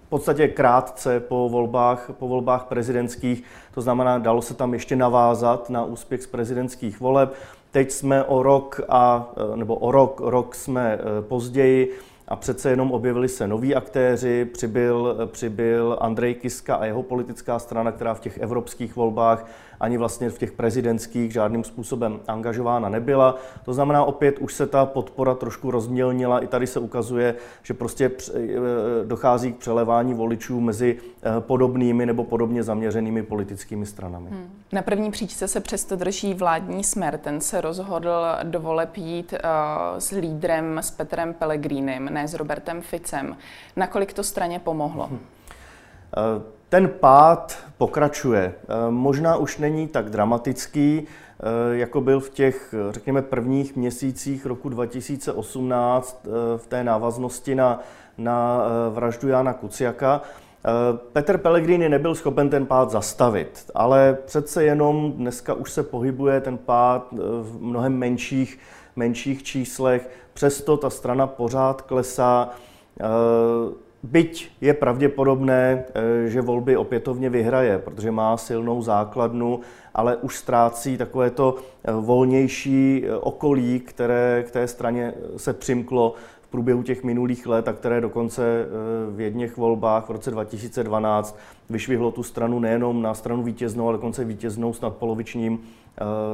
v 0.05 0.09
podstatě 0.09 0.47
krátce 0.47 1.19
po 1.19 1.49
volbách, 1.49 2.11
po 2.19 2.27
volbách 2.27 2.65
prezidentských. 2.65 3.43
To 3.73 3.81
znamená, 3.81 4.17
dalo 4.17 4.41
se 4.41 4.53
tam 4.53 4.73
ještě 4.73 4.95
navázat 4.95 5.69
na 5.69 5.85
úspěch 5.85 6.23
z 6.23 6.27
prezidentských 6.27 6.99
voleb. 6.99 7.35
Teď 7.75 7.91
jsme 7.91 8.23
o 8.23 8.43
rok, 8.43 8.81
a, 8.89 9.29
nebo 9.55 9.75
o 9.75 9.91
rok, 9.91 10.19
rok 10.23 10.55
jsme 10.55 10.93
e, 10.93 11.21
později 11.21 11.97
a 12.27 12.35
přece 12.35 12.69
jenom 12.69 12.91
objevili 12.91 13.29
se 13.29 13.47
noví 13.47 13.75
aktéři, 13.75 14.45
přibyl, 14.45 15.29
přibyl 15.31 15.97
Andrej 16.01 16.35
Kiska 16.35 16.75
a 16.75 16.85
jeho 16.85 17.03
politická 17.03 17.59
strana, 17.59 17.91
která 17.91 18.13
v 18.13 18.19
těch 18.19 18.37
evropských 18.37 18.95
volbách 18.95 19.45
ani 19.79 19.97
vlastně 19.97 20.29
v 20.29 20.37
těch 20.37 20.51
prezidentských 20.51 21.33
žádným 21.33 21.63
způsobem 21.63 22.19
angažována 22.27 22.89
nebyla. 22.89 23.35
To 23.65 23.73
znamená, 23.73 24.03
opět 24.03 24.39
už 24.39 24.53
se 24.53 24.67
ta 24.67 24.85
podpora 24.85 25.35
trošku 25.35 25.71
rozmělnila. 25.71 26.39
I 26.39 26.47
tady 26.47 26.67
se 26.67 26.79
ukazuje, 26.79 27.35
že 27.63 27.73
prostě 27.73 28.05
e, 28.05 28.41
dochází 29.05 29.53
k 29.53 29.57
přelevání 29.57 30.13
voličů 30.13 30.59
mezi 30.59 30.97
e, 31.37 31.41
podobnými 31.41 32.05
nebo 32.05 32.23
podobně 32.23 32.63
zaměřenými 32.63 33.23
politickými 33.23 33.85
stranami. 33.85 34.29
Hmm. 34.29 34.49
Na 34.71 34.81
první 34.81 35.11
příčce 35.11 35.47
se 35.47 35.59
přesto 35.59 35.95
drží 35.95 36.33
vládní 36.33 36.83
smer. 36.83 37.17
Ten 37.17 37.41
se 37.41 37.61
rozhodl 37.61 38.25
do 38.43 38.59
voleb 38.59 38.97
jít 38.97 39.33
uh, 39.33 39.39
s 39.99 40.11
lídrem, 40.11 40.77
s 40.77 40.91
Petrem 40.91 41.33
Pellegrinem, 41.33 42.05
ne 42.05 42.27
s 42.27 42.33
Robertem 42.33 42.81
Ficem. 42.81 43.37
Nakolik 43.75 44.13
to 44.13 44.23
straně 44.23 44.59
pomohlo? 44.59 45.07
Hmm. 45.07 45.19
Ten 46.69 46.89
pád 46.99 47.57
pokračuje. 47.77 48.53
Eh, 48.63 48.91
možná 48.91 49.35
už 49.35 49.57
není 49.57 49.87
tak 49.87 50.09
dramatický, 50.09 51.03
eh, 51.03 51.77
jako 51.77 52.01
byl 52.01 52.19
v 52.19 52.29
těch, 52.29 52.73
řekněme, 52.89 53.21
prvních 53.21 53.75
měsících 53.75 54.45
roku 54.45 54.69
2018 54.69 56.27
v 56.57 56.67
té 56.67 56.83
návaznosti 56.83 57.55
na, 57.55 57.79
na 58.17 58.61
vraždu 58.89 59.27
Jana 59.27 59.53
Kuciaka. 59.53 60.21
Petr 61.13 61.37
Pellegrini 61.37 61.89
nebyl 61.89 62.15
schopen 62.15 62.49
ten 62.49 62.65
pád 62.65 62.91
zastavit, 62.91 63.71
ale 63.75 64.17
přece 64.25 64.63
jenom 64.63 65.11
dneska 65.11 65.53
už 65.53 65.71
se 65.71 65.83
pohybuje 65.83 66.41
ten 66.41 66.57
pád 66.57 67.07
v 67.41 67.57
mnohem 67.61 67.97
menších, 67.97 68.59
menších 68.95 69.43
číslech, 69.43 70.09
přesto 70.33 70.77
ta 70.77 70.89
strana 70.89 71.27
pořád 71.27 71.81
klesá. 71.81 72.49
Byť 74.05 74.51
je 74.61 74.73
pravděpodobné, 74.73 75.83
eh, 76.25 76.29
že 76.29 76.41
volby 76.41 76.77
opětovně 76.77 77.29
vyhraje, 77.29 77.79
protože 77.79 78.11
má 78.11 78.37
silnou 78.37 78.81
základnu, 78.81 79.59
ale 79.93 80.15
už 80.15 80.37
ztrácí 80.37 80.97
takové 80.97 81.29
to 81.29 81.55
eh, 81.83 81.91
volnější 81.91 83.03
eh, 83.05 83.15
okolí, 83.15 83.79
které 83.79 84.43
k 84.47 84.51
té 84.51 84.67
straně 84.67 85.13
se 85.37 85.53
přimklo 85.53 86.13
v 86.41 86.47
průběhu 86.47 86.83
těch 86.83 87.03
minulých 87.03 87.47
let 87.47 87.67
a 87.67 87.73
které 87.73 88.01
dokonce 88.01 88.65
v 89.09 89.21
jedných 89.21 89.57
volbách 89.57 90.07
v 90.07 90.11
roce 90.11 90.31
2012 90.31 91.39
vyšvihlo 91.69 92.11
tu 92.11 92.23
stranu 92.23 92.59
nejenom 92.59 93.01
na 93.01 93.13
stranu 93.13 93.43
vítěznou, 93.43 93.87
ale 93.87 93.97
dokonce 93.97 94.23
vítěznou 94.23 94.73
s 94.73 94.81
nadpolovičním 94.81 95.59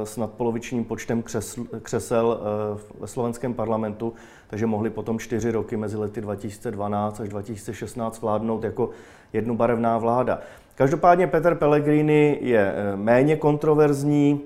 s 0.04 0.16
nadpolovičním 0.16 0.84
počtem 0.84 1.22
křesl, 1.22 1.64
křesel 1.82 2.40
eh, 2.40 2.80
ve 3.00 3.06
slovenském 3.06 3.54
parlamentu, 3.54 4.12
takže 4.46 4.66
mohli 4.66 4.90
potom 4.90 5.18
čtyři 5.18 5.50
roky 5.50 5.76
mezi 5.76 5.96
lety 5.96 6.20
2012 6.20 7.20
až 7.20 7.28
2016 7.28 8.20
vládnout 8.20 8.64
jako 8.64 8.90
jednobarevná 9.32 9.98
vláda. 9.98 10.40
Každopádně 10.74 11.26
Petr 11.26 11.54
Pellegrini 11.54 12.38
je 12.40 12.74
eh, 12.76 12.96
méně 12.96 13.36
kontroverzní, 13.36 14.40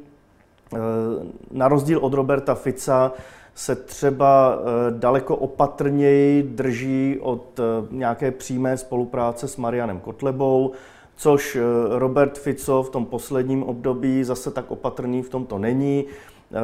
na 1.51 1.69
rozdíl 1.69 1.99
od 1.99 2.15
Roberta 2.15 2.55
Fica 2.55 3.13
se 3.55 3.77
třeba 3.77 4.59
daleko 4.91 5.37
opatrněji 5.37 6.43
drží 6.43 7.19
od 7.21 7.61
nějaké 7.91 8.31
přímé 8.31 8.77
spolupráce 8.77 9.49
s 9.49 9.57
Marianem 9.57 10.01
Kotlebou, 10.01 10.73
což 11.17 11.59
Robert 11.91 12.39
Fico 12.39 12.83
v 12.83 12.91
tom 12.91 13.07
posledním 13.07 13.63
období 13.63 14.25
zase 14.25 14.51
tak 14.51 14.71
opatrný 14.71 15.23
v 15.23 15.29
tomto 15.29 15.59
není. 15.59 16.05
Eh, 16.53 16.57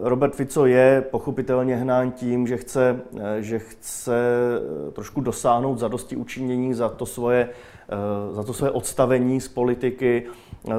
Robert 0.00 0.34
Fico 0.34 0.66
je 0.66 1.04
pochopitelně 1.10 1.76
hnán 1.76 2.12
tím, 2.12 2.46
že 2.46 2.56
chce, 2.56 3.00
eh, 3.20 3.42
že 3.42 3.58
chce 3.58 4.16
eh, 4.88 4.90
trošku 4.90 5.20
dosáhnout 5.20 5.78
zadosti 5.78 6.16
učinění 6.16 6.74
za 6.74 6.88
to 6.88 7.06
svoje, 7.06 7.48
za 8.32 8.42
to 8.42 8.52
svoje 8.52 8.70
odstavení 8.70 9.40
z 9.40 9.48
politiky, 9.48 10.26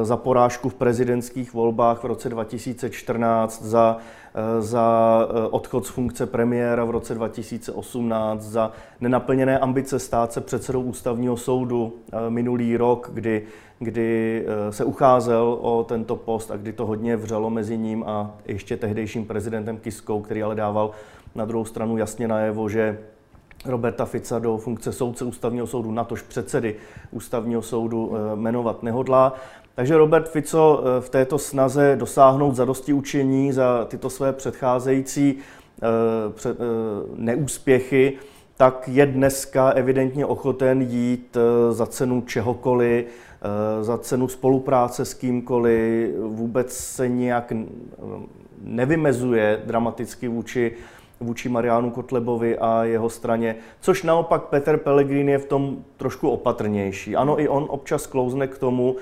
za 0.01 0.17
porážku 0.17 0.69
v 0.69 0.73
prezidentských 0.73 1.53
volbách 1.53 2.03
v 2.03 2.05
roce 2.05 2.29
2014, 2.29 3.63
za 3.63 3.97
Eh, 3.97 4.21
za 4.59 5.27
eh, 5.29 5.47
odchod 5.47 5.85
z 5.85 5.89
funkce 5.89 6.25
premiéra 6.25 6.85
v 6.85 6.89
roce 6.89 7.15
2018, 7.15 8.41
za 8.41 8.71
nenaplněné 9.01 9.59
ambice 9.59 10.00
stát 10.00 10.33
se 10.33 10.41
předsedou 10.41 10.81
ústavního 10.81 11.38
soudu 11.38 11.93
eh, 12.13 12.29
minulý 12.29 12.77
rok, 12.77 13.09
kdy, 13.13 13.43
kdy 13.79 14.45
se 14.69 14.85
ucházel 14.85 15.57
o 15.61 15.83
tento 15.83 16.15
post 16.15 16.51
a 16.51 16.57
kdy 16.57 16.73
to 16.73 16.85
hodně 16.85 17.17
vřelo 17.17 17.50
mezi 17.50 17.77
ním 17.77 18.03
a 18.07 18.31
ještě 18.45 18.77
tehdejším 18.77 19.25
prezidentem 19.25 19.77
Kiskou, 19.77 20.21
který 20.21 20.43
ale 20.43 20.55
dával 20.55 20.91
na 21.35 21.45
druhou 21.45 21.65
stranu 21.65 21.97
jasně 21.97 22.27
najevo, 22.27 22.69
že 22.69 22.97
Roberta 23.65 24.05
Fica 24.05 24.39
do 24.39 24.57
funkce 24.57 24.93
soudce 24.93 25.25
ústavního 25.25 25.67
soudu, 25.67 25.91
natož 25.91 26.21
předsedy 26.21 26.75
ústavního 27.11 27.61
soudu 27.61 28.13
jmenovat 28.35 28.83
nehodlá. 28.83 29.33
Takže 29.75 29.98
Robert 29.98 30.30
Fico 30.30 30.84
eh, 30.84 31.01
v 31.01 31.10
této 31.10 31.38
snaze 31.38 31.96
dosáhnout 32.00 32.56
zadosti 32.56 32.94
učení 32.94 33.51
za 33.51 33.86
tyto 33.86 34.10
své 34.10 34.34
předcházející 34.34 35.38
eh, 35.38 35.88
eh, 36.46 36.54
neúspěchy, 37.16 38.18
tak 38.58 38.88
je 38.88 39.06
dneska 39.06 39.70
evidentně 39.70 40.25
ochoten 40.25 40.82
jít 40.82 41.38
za 41.70 41.86
cenu 41.86 42.22
čehokoliv, 42.22 43.06
za 43.82 43.98
cenu 43.98 44.28
spolupráce 44.28 45.06
s 45.06 45.13
kýmkoliv, 45.13 46.10
vůbec 46.18 46.74
se 46.74 47.10
nějak 47.10 47.54
nevymezuje 48.62 49.62
dramaticky 49.66 50.28
vůči, 50.28 50.72
vůči 51.20 51.50
Mariánu 51.50 51.92
Kotlebovi 51.92 52.58
a 52.58 52.84
jeho 52.84 53.10
straně, 53.10 53.56
což 53.80 54.04
naopak 54.04 54.44
Peter 54.44 54.78
Pellegrini 54.78 55.32
je 55.32 55.38
v 55.38 55.46
tom 55.46 55.84
trošku 55.98 56.30
opatrnější. 56.30 57.16
Ano, 57.16 57.42
i 57.42 57.48
on 57.48 57.66
občas 57.70 58.08
klouzne 58.08 58.48
k 58.48 58.58
tomu, 58.58 58.96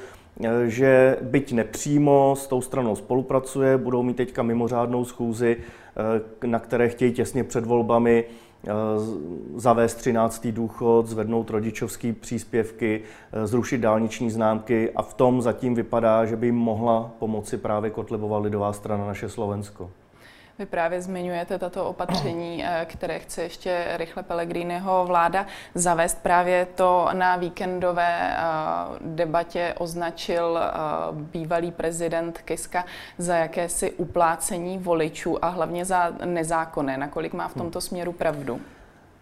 že 0.66 1.18
byť 1.22 1.54
nepřímo 1.54 2.36
s 2.38 2.48
tou 2.48 2.62
stranou 2.62 2.96
spolupracuje, 2.96 3.78
budou 3.78 4.04
mít 4.04 4.18
teďka 4.18 4.44
mimořádnou 4.44 5.06
schůzi, 5.06 5.58
eh, 6.42 6.48
na 6.48 6.60
které 6.60 6.90
chtějí 6.90 7.12
těsně 7.12 7.44
před 7.44 7.66
volbami 7.66 8.24
eh, 8.24 8.70
zavést 9.56 9.96
13. 9.96 10.52
důchod, 10.52 11.08
zvednout 11.08 11.50
rodičovský 11.50 12.14
příspěvky, 12.14 13.02
zrušit 13.44 13.78
dálniční 13.78 14.32
známky 14.32 14.92
a 14.96 15.02
v 15.02 15.14
tom 15.14 15.42
zatím 15.42 15.76
vypadá, 15.76 16.26
že 16.26 16.36
by 16.36 16.48
jim 16.48 16.56
mohla 16.56 17.12
pomoci 17.20 17.58
právě 17.58 17.92
Kotlebová 17.92 18.38
lidová 18.38 18.74
strana 18.74 19.08
naše 19.08 19.30
Slovensko. 19.30 19.90
Vy 20.60 20.66
právě 20.66 21.02
zmiňujete 21.02 21.60
tato 21.60 21.86
opatření, 21.86 22.66
eh, 22.66 22.86
které 22.90 23.20
chce 23.20 23.44
ještě 23.44 23.86
rychle 23.98 24.24
Pellegriniho 24.24 25.06
vláda 25.08 25.46
zavést. 25.76 26.24
Právě 26.24 26.68
to 26.76 27.08
na 27.14 27.36
víkendové 27.36 28.32
eh, 28.32 28.38
debatě 29.02 29.74
označil 29.78 30.60
eh, 30.62 30.72
bývalý 31.12 31.72
prezident 31.72 32.42
Kiska 32.46 32.86
za 33.18 33.36
jakési 33.36 33.92
uplácení 33.92 34.78
voličů 34.78 35.46
a 35.46 35.48
hlavně 35.48 35.86
za 35.86 36.12
nezákonné. 36.26 36.98
Nakolik 36.98 37.34
má 37.34 37.48
v 37.48 37.54
tomto 37.54 37.82
směru 37.82 38.12
pravdu? 38.12 38.60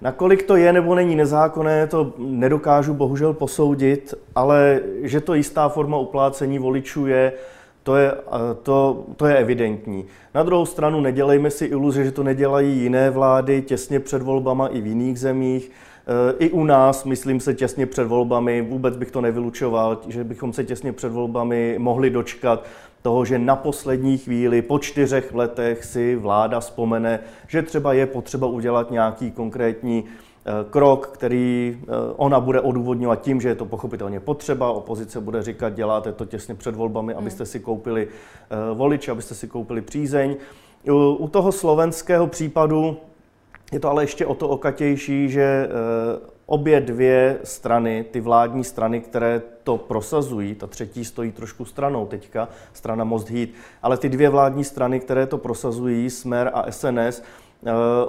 Nakolik 0.02 0.44
to 0.44 0.56
je 0.56 0.74
nebo 0.74 0.96
není 0.96 1.16
nezákonné, 1.16 1.88
to 1.88 2.14
nedokážu 2.18 2.94
bohužel 2.94 3.34
posoudit, 3.34 4.14
ale 4.36 4.80
že 5.02 5.22
to 5.22 5.34
jistá 5.34 5.70
forma 5.70 5.98
uplácení 5.98 6.60
voličů 6.60 7.08
je, 7.08 7.34
to 7.88 7.96
je, 7.96 8.14
to, 8.64 9.06
to 9.16 9.26
je 9.26 9.38
evidentní. 9.38 10.06
Na 10.36 10.44
druhou 10.44 10.66
stranu 10.66 11.02
nedělejme 11.02 11.52
si 11.52 11.66
iluze, 11.66 12.04
že 12.04 12.12
to 12.12 12.24
nedělají 12.24 12.80
jiné 12.80 13.10
vlády 13.10 13.62
těsně 13.62 14.00
před 14.00 14.22
volbama 14.22 14.68
i 14.68 14.82
v 14.82 14.88
jiných 14.88 15.20
zemích. 15.20 15.72
E, 15.72 16.46
I 16.46 16.50
u 16.50 16.64
nás, 16.64 17.04
myslím 17.04 17.40
se, 17.40 17.54
těsně 17.54 17.86
před 17.86 18.08
volbami, 18.08 18.62
vůbec 18.62 18.98
bych 18.98 19.12
to 19.12 19.22
nevylučoval, 19.22 20.02
že 20.08 20.24
bychom 20.24 20.54
se 20.54 20.64
těsně 20.64 20.94
před 20.94 21.12
volbami 21.12 21.76
mohli 21.78 22.10
dočkat 22.10 22.66
toho, 23.02 23.26
že 23.26 23.40
na 23.40 23.56
poslední 23.56 24.18
chvíli, 24.18 24.62
po 24.62 24.80
čtyřech 24.80 25.34
letech 25.34 25.86
si 25.86 26.16
vláda 26.16 26.60
vzpomene, 26.60 27.20
že 27.48 27.62
třeba 27.62 27.94
je 27.94 28.06
potřeba 28.06 28.48
udělat 28.48 28.92
nějaký 28.92 29.32
konkrétní 29.32 30.04
krok, 30.70 31.08
který 31.08 31.78
eh, 31.82 31.86
ona 32.16 32.40
bude 32.40 32.62
odůvodňovat 32.62 33.22
tím, 33.22 33.42
že 33.42 33.50
je 33.50 33.56
to 33.56 33.66
pochopitelně 33.66 34.20
potřeba. 34.20 34.72
Opozice 34.72 35.22
bude 35.22 35.44
říkat, 35.44 35.74
děláte 35.74 36.14
to 36.14 36.26
těsně 36.26 36.56
před 36.56 36.76
volbami, 36.76 37.14
hmm. 37.14 37.20
abyste 37.20 37.46
si 37.46 37.60
koupili 37.60 38.08
eh, 38.08 38.74
voliče, 38.74 39.12
abyste 39.12 39.36
si 39.36 39.48
koupili 39.48 39.82
přízeň. 39.82 40.36
U 41.18 41.28
toho 41.28 41.52
slovenského 41.52 42.28
případu 42.28 42.98
je 43.72 43.80
to 43.80 43.90
ale 43.90 44.04
ještě 44.04 44.26
o 44.26 44.36
to 44.36 44.50
okatější, 44.50 45.30
že 45.30 45.70
obě 46.46 46.82
dvě 46.82 47.40
strany, 47.44 48.06
ty 48.12 48.22
vládní 48.22 48.64
strany, 48.64 49.02
které 49.02 49.42
to 49.64 49.78
prosazují, 49.78 50.56
ta 50.56 50.68
třetí 50.68 51.06
stojí 51.06 51.32
trošku 51.32 51.66
stranou 51.66 52.06
teďka, 52.06 52.50
strana 52.74 53.04
Most 53.04 53.30
Heat, 53.30 53.50
ale 53.84 53.98
ty 53.98 54.10
dvě 54.10 54.30
vládní 54.30 54.64
strany, 54.64 55.00
které 55.00 55.26
to 55.26 55.38
prosazují, 55.38 56.10
Smer 56.10 56.52
a 56.54 56.72
SNS, 56.72 57.22
Eh, 57.22 57.47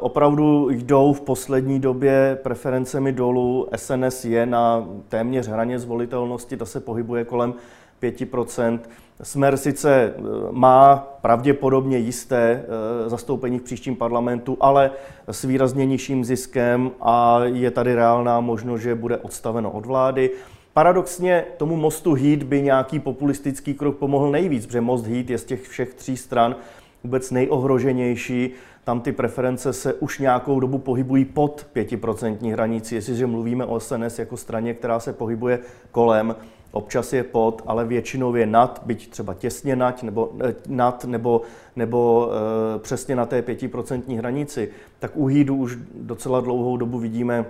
opravdu 0.00 0.70
jdou 0.70 1.12
v 1.12 1.20
poslední 1.20 1.80
době 1.80 2.38
preferencemi 2.42 3.12
dolů. 3.12 3.68
SNS 3.76 4.24
je 4.24 4.46
na 4.46 4.88
téměř 5.08 5.48
hraně 5.48 5.78
zvolitelnosti, 5.78 6.56
ta 6.56 6.66
se 6.66 6.80
pohybuje 6.80 7.24
kolem 7.24 7.54
5%. 8.02 8.78
Smer 9.22 9.56
sice 9.56 10.14
eh, 10.16 10.22
má 10.50 10.96
pravděpodobně 11.22 11.98
jisté 11.98 12.64
eh, 13.06 13.08
zastoupení 13.08 13.58
v 13.58 13.62
příštím 13.62 13.96
parlamentu, 13.96 14.56
ale 14.60 14.90
s 15.28 15.44
výrazně 15.44 15.86
nižším 15.86 16.24
ziskem 16.24 16.90
a 17.00 17.40
je 17.44 17.70
tady 17.70 17.94
reálná 17.94 18.40
možnost, 18.40 18.80
že 18.80 18.94
bude 18.94 19.16
odstaveno 19.16 19.70
od 19.70 19.86
vlády. 19.86 20.30
Paradoxně 20.72 21.44
tomu 21.56 21.76
mostu 21.76 22.14
Heat 22.14 22.42
by 22.42 22.62
nějaký 22.62 22.98
populistický 22.98 23.74
krok 23.74 23.96
pomohl 23.96 24.30
nejvíc, 24.30 24.66
protože 24.66 24.80
most 24.80 25.06
Heat 25.06 25.30
je 25.30 25.38
z 25.38 25.44
těch 25.44 25.68
všech 25.68 25.94
tří 25.94 26.16
stran 26.16 26.56
vůbec 27.04 27.30
nejohroženější 27.30 28.50
tam 28.88 29.00
ty 29.00 29.12
preference 29.12 29.72
se 29.72 29.94
už 29.94 30.18
nějakou 30.18 30.60
dobu 30.60 30.78
pohybují 30.78 31.24
pod 31.24 31.66
5% 31.74 32.52
hranici. 32.52 32.94
Jestliže 32.94 33.26
mluvíme 33.26 33.64
o 33.64 33.80
SNS 33.80 34.18
jako 34.18 34.36
straně, 34.36 34.74
která 34.74 35.00
se 35.00 35.12
pohybuje 35.12 35.58
kolem, 35.90 36.36
občas 36.72 37.12
je 37.12 37.22
pod, 37.22 37.62
ale 37.66 37.84
většinou 37.84 38.34
je 38.34 38.46
nad, 38.46 38.82
byť 38.86 39.10
třeba 39.10 39.34
těsně 39.34 39.76
nad, 39.76 40.02
nebo, 40.02 40.30
eh, 40.48 40.54
nad, 40.68 41.04
nebo, 41.04 41.42
nebo 41.76 42.30
e, 42.76 42.78
přesně 42.78 43.16
na 43.16 43.26
té 43.26 43.40
5% 43.40 44.18
hranici, 44.18 44.70
tak 44.98 45.10
u 45.14 45.26
Hídu 45.26 45.56
už 45.56 45.78
docela 45.94 46.40
dlouhou 46.40 46.76
dobu 46.76 46.98
vidíme 46.98 47.44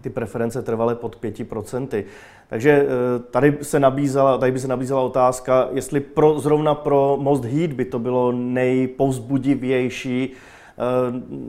ty 0.00 0.10
preference 0.10 0.62
trvaly 0.62 0.94
pod 0.94 1.18
5%. 1.22 2.04
Takže 2.48 2.70
eh, 2.70 2.86
tady, 3.30 3.58
se 3.62 3.80
nabízela, 3.80 4.38
tady 4.38 4.52
by 4.52 4.60
se 4.60 4.68
nabízela 4.68 5.00
otázka, 5.00 5.68
jestli 5.72 6.00
pro, 6.00 6.40
zrovna 6.40 6.74
pro 6.74 7.16
Most 7.20 7.44
Heat 7.44 7.72
by 7.72 7.84
to 7.84 7.98
bylo 7.98 8.32
nejpouzbudivější, 8.32 10.34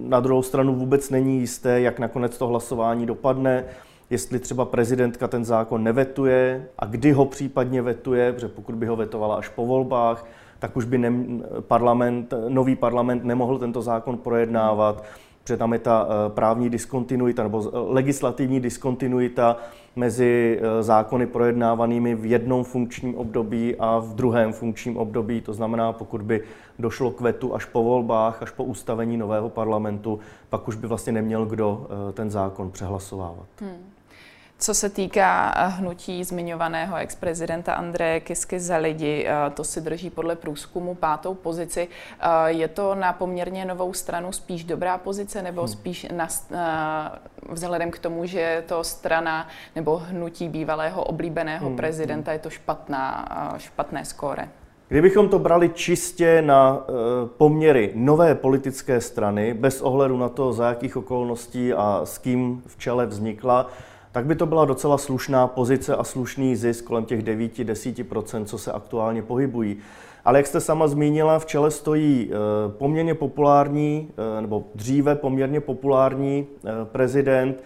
na 0.08 0.20
druhou 0.20 0.42
stranu 0.42 0.76
vůbec 0.76 1.10
není 1.10 1.40
jisté, 1.40 1.82
jak 1.82 2.00
nakonec 2.00 2.38
to 2.38 2.48
hlasování 2.48 3.06
dopadne, 3.06 3.66
jestli 4.10 4.40
třeba 4.40 4.66
prezidentka 4.66 5.28
ten 5.28 5.46
zákon 5.46 5.84
nevetuje 5.84 6.68
a 6.80 6.86
kdy 6.86 7.12
ho 7.12 7.26
případně 7.26 7.82
vetuje, 7.82 8.34
protože 8.34 8.48
pokud 8.48 8.76
by 8.76 8.86
ho 8.86 8.96
vetovala 8.96 9.36
až 9.36 9.50
po 9.50 9.66
volbách, 9.66 10.26
tak 10.60 10.78
už 10.78 10.86
by 10.86 10.98
ne, 10.98 11.14
parlament, 11.60 12.34
nový 12.48 12.76
parlament 12.76 13.24
nemohl 13.24 13.60
tento 13.60 13.82
zákon 13.82 14.18
projednávat 14.18 15.04
protože 15.46 15.58
tam 15.58 15.74
je 15.74 15.80
ta 15.80 16.08
eh, 16.08 16.30
právní 16.30 16.70
diskontinuita 16.70 17.44
nebo 17.44 17.72
legislativní 17.74 18.60
diskontinuita 18.60 19.58
mezi 19.96 20.60
eh, 20.62 20.84
zákony 20.84 21.28
projednávanými 21.28 22.16
v 22.16 22.26
jednom 22.26 22.64
funkčním 22.64 23.16
období 23.16 23.76
a 23.80 24.00
v 24.00 24.16
druhém 24.16 24.54
funkčním 24.54 24.98
období. 24.98 25.42
To 25.42 25.54
znamená, 25.54 25.94
pokud 25.94 26.22
by 26.22 26.42
došlo 26.80 27.12
k 27.12 27.22
vetu 27.22 27.56
až 27.56 27.66
po 27.66 27.84
volbách, 27.84 28.42
až 28.42 28.52
po 28.52 28.64
ustavení 28.64 29.18
nového 29.18 29.50
parlamentu, 29.50 30.20
pak 30.50 30.68
už 30.68 30.76
by 30.76 30.88
vlastně 30.88 31.14
neměl 31.14 31.46
kdo 31.46 31.88
eh, 32.10 32.14
ten 32.14 32.32
zákon 32.32 32.72
přehlasovávat. 32.72 33.48
Hmm. 33.62 33.95
Co 34.60 34.74
se 34.74 34.90
týká 34.90 35.54
eh, 35.58 35.68
hnutí 35.68 36.24
zmiňovaného 36.24 36.96
ex-prezidenta 36.96 37.74
Andreje 37.74 38.20
Kisky 38.20 38.60
za 38.60 38.78
lidi, 38.78 39.26
eh, 39.28 39.50
to 39.50 39.64
si 39.64 39.82
drží 39.82 40.10
podle 40.10 40.36
průzkumu 40.36 40.96
pátou 40.96 41.34
pozici. 41.34 41.88
Eh, 42.20 42.28
je 42.48 42.68
to 42.68 42.96
na 42.96 43.14
poměrně 43.14 43.66
novou 43.66 43.94
stranu 43.94 44.32
spíš 44.32 44.64
dobrá 44.64 44.98
pozice 44.98 45.42
nebo 45.42 45.62
hmm. 45.62 45.68
spíš 45.68 46.08
na, 46.12 46.28
vzhledem 47.50 47.92
k 47.92 48.00
tomu, 48.00 48.26
že 48.26 48.40
je 48.40 48.62
to 48.62 48.84
strana 48.84 49.48
nebo 49.76 49.98
hnutí 49.98 50.50
bývalého 50.50 51.04
oblíbeného 51.04 51.68
hmm. 51.68 51.76
prezidenta, 51.76 52.34
je 52.34 52.40
to 52.40 52.50
špatná, 52.50 53.26
špatné 53.58 54.06
skóre? 54.06 54.50
Kdybychom 54.88 55.30
to 55.30 55.40
brali 55.40 55.70
čistě 55.70 56.42
na 56.42 56.86
poměry 57.38 57.92
nové 57.96 58.36
politické 58.36 59.02
strany, 59.02 59.54
bez 59.54 59.82
ohledu 59.82 60.18
na 60.18 60.30
to, 60.30 60.54
za 60.54 60.70
jakých 60.70 60.98
okolností 60.98 61.74
a 61.74 62.02
s 62.04 62.18
kým 62.18 62.64
v 62.68 62.78
čele 62.78 63.06
vznikla, 63.06 63.70
tak 64.16 64.26
by 64.26 64.36
to 64.36 64.46
byla 64.46 64.66
docela 64.66 64.98
slušná 64.98 65.48
pozice 65.48 65.96
a 65.96 66.04
slušný 66.04 66.56
zisk 66.56 66.86
kolem 66.86 67.06
těch 67.06 67.24
9-10%, 67.24 68.46
co 68.46 68.58
se 68.58 68.72
aktuálně 68.72 69.22
pohybují. 69.22 69.78
Ale 70.26 70.40
jak 70.40 70.48
jste 70.48 70.60
sama 70.60 70.88
zmínila, 70.88 71.40
v 71.40 71.46
čele 71.46 71.72
stojí 71.72 72.30
eh, 72.32 72.36
poměrně 72.70 73.14
populární, 73.14 74.10
eh, 74.38 74.42
nebo 74.42 74.64
dříve 74.76 75.16
poměrně 75.16 75.60
populární 75.60 76.48
prezident, 76.84 77.64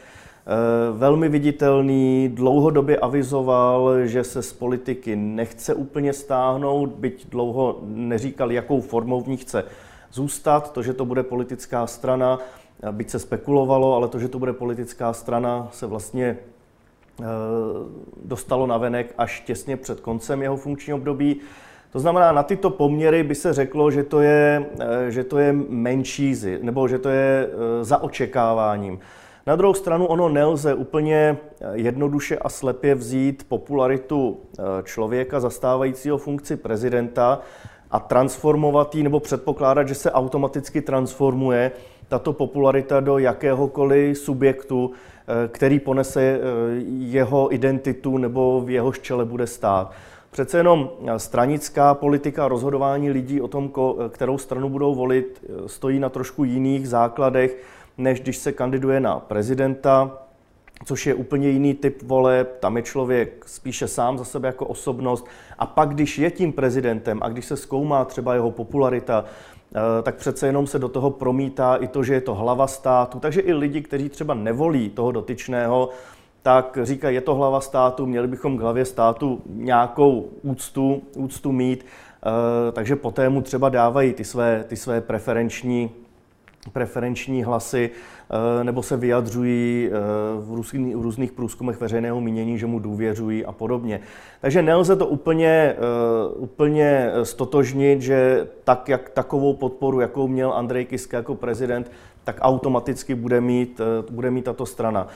velmi 0.92 1.30
viditelný, 1.30 2.32
dlouhodobě 2.34 2.98
avizoval, 2.98 4.06
že 4.06 4.24
se 4.24 4.42
z 4.42 4.54
politiky 4.54 5.16
nechce 5.16 5.74
úplně 5.74 6.14
stáhnout, 6.14 6.90
byť 6.90 7.30
dlouho 7.30 7.80
neříkal, 7.84 8.52
jakou 8.52 8.82
formou 8.82 9.22
v 9.22 9.28
ní 9.28 9.38
chce 9.38 9.64
zůstat. 10.12 10.74
To, 10.74 10.84
že 10.84 10.94
to 10.94 11.06
bude 11.06 11.24
politická 11.24 11.88
strana, 11.88 12.40
byť 12.92 13.10
se 13.10 13.20
spekulovalo, 13.20 13.96
ale 13.96 14.08
to, 14.08 14.20
že 14.20 14.28
to 14.28 14.40
bude 14.40 14.54
politická 14.54 15.14
strana, 15.14 15.68
se 15.72 15.88
vlastně 15.88 16.38
dostalo 18.24 18.68
na 18.68 18.78
venek 18.78 19.14
až 19.18 19.42
těsně 19.42 19.78
před 19.78 20.00
koncem 20.00 20.42
jeho 20.42 20.58
funkčního 20.58 20.98
období. 20.98 21.40
To 21.92 22.00
znamená, 22.00 22.32
na 22.32 22.44
tyto 22.44 22.70
poměry 22.70 23.24
by 23.24 23.36
se 23.36 23.54
řeklo, 23.54 23.92
že 23.92 24.04
to 24.04 24.22
je, 24.22 24.66
že 25.10 25.24
to 25.24 25.38
je 25.38 25.54
menší, 25.70 26.36
nebo 26.62 26.88
že 26.88 27.00
to 27.00 27.10
je 27.10 27.50
za 27.82 27.98
očekáváním. 27.98 29.00
Na 29.50 29.56
druhou 29.56 29.74
stranu 29.74 30.06
ono 30.06 30.30
nelze 30.30 30.74
úplně 30.74 31.38
eh, 31.62 31.68
jednoduše 31.74 32.38
a 32.38 32.50
slepě 32.50 32.96
vzít 32.96 33.46
popularitu 33.50 34.38
eh, 34.40 34.64
člověka 34.84 35.40
zastávajícího 35.40 36.18
funkci 36.18 36.58
prezidenta 36.58 37.40
a 37.92 38.00
transformovat 38.00 38.96
ji 38.96 39.04
nebo 39.04 39.20
předpokládat, 39.20 39.88
že 39.88 39.96
se 39.96 40.12
automaticky 40.12 40.82
transformuje 40.82 41.72
tato 42.10 42.34
popularita 42.34 43.00
do 43.00 43.18
jakéhokoliv 43.18 44.18
subjektu, 44.18 44.92
eh, 44.92 45.48
který 45.48 45.80
ponese 45.80 46.40
jeho 47.00 47.54
identitu 47.54 48.18
nebo 48.18 48.62
v 48.62 48.70
jeho 48.70 48.92
čele 48.92 49.26
bude 49.26 49.48
stát. 49.48 49.92
Přece 50.32 50.58
jenom 50.58 50.90
stranická 51.18 51.94
politika 51.94 52.48
rozhodování 52.48 53.12
lidí 53.12 53.42
o 53.42 53.48
tom, 53.48 53.72
kterou 54.10 54.38
stranu 54.38 54.70
budou 54.70 54.96
volit, 54.96 55.46
stojí 55.68 56.00
na 56.00 56.10
trošku 56.10 56.44
jiných 56.44 56.90
základech, 56.90 57.58
než 57.98 58.22
když 58.22 58.38
se 58.38 58.52
kandiduje 58.52 59.00
na 59.00 59.20
prezidenta, 59.20 60.18
což 60.86 61.08
je 61.08 61.14
úplně 61.14 61.50
jiný 61.50 61.74
typ 61.74 62.02
voleb, 62.04 62.58
tam 62.60 62.78
je 62.78 62.84
člověk 62.84 63.46
spíše 63.48 63.88
sám 63.88 64.18
za 64.18 64.26
sebe 64.26 64.48
jako 64.48 64.66
osobnost. 64.66 65.26
A 65.60 65.66
pak, 65.66 65.90
když 65.90 66.18
je 66.18 66.32
tím 66.32 66.54
prezidentem 66.54 67.20
a 67.22 67.30
když 67.30 67.46
se 67.46 67.58
zkoumá 67.58 68.06
třeba 68.06 68.34
jeho 68.34 68.52
popularita, 68.52 69.26
eh, 69.26 69.59
tak 70.04 70.16
přece 70.16 70.48
jenom 70.48 70.68
se 70.68 70.80
do 70.80 70.90
toho 70.90 71.12
promítá 71.12 71.76
i 71.76 71.88
to, 71.88 72.04
že 72.04 72.14
je 72.14 72.22
to 72.22 72.36
hlava 72.36 72.68
státu. 72.68 73.20
Takže 73.20 73.42
i 73.42 73.54
lidi, 73.54 73.82
kteří 73.82 74.10
třeba 74.10 74.34
nevolí 74.34 74.90
toho 74.90 75.12
dotyčného, 75.12 75.90
tak 76.42 76.78
říkají, 76.84 77.16
je 77.16 77.22
to 77.22 77.36
hlava 77.36 77.62
státu, 77.62 78.06
měli 78.06 78.28
bychom 78.28 78.58
k 78.58 78.62
hlavě 78.62 78.86
státu 78.86 79.42
nějakou 79.46 80.30
úctu, 80.42 81.02
úctu 81.16 81.52
mít, 81.52 81.86
eh, 81.86 82.72
takže 82.72 82.96
poté 82.96 83.30
mu 83.30 83.42
třeba 83.42 83.70
dávají 83.70 84.14
ty 84.14 84.24
své, 84.24 84.64
ty 84.68 84.76
své 84.76 85.02
preferenční 85.02 85.92
preferenční 86.74 87.44
hlasy 87.44 87.90
eh, 87.94 88.19
nebo 88.64 88.84
se 88.84 88.98
vyjadřují 88.98 89.90
eh, 89.92 89.92
v 90.40 91.02
různých 91.02 91.32
průzkumech 91.32 91.80
veřejného 91.80 92.22
mínění, 92.22 92.58
že 92.58 92.66
mu 92.66 92.80
důvěřují 92.80 93.46
a 93.46 93.52
podobně. 93.52 94.00
Takže 94.42 94.62
nelze 94.62 94.96
to 94.96 95.06
úplně, 95.06 95.48
eh, 95.48 95.78
úplně 96.36 97.12
stotožnit, 97.24 98.02
že 98.02 98.48
tak, 98.64 98.90
jak 98.90 99.10
takovou 99.10 99.54
podporu, 99.54 100.00
jakou 100.00 100.28
měl 100.28 100.54
Andrej 100.54 100.86
Kiska 100.86 101.18
jako 101.18 101.36
prezident, 101.36 101.92
tak 102.24 102.38
automaticky 102.42 103.16
bude 103.16 103.42
mít, 103.42 103.82
bude 104.10 104.32
mít 104.32 104.46
tato 104.46 104.66
strana. 104.66 105.08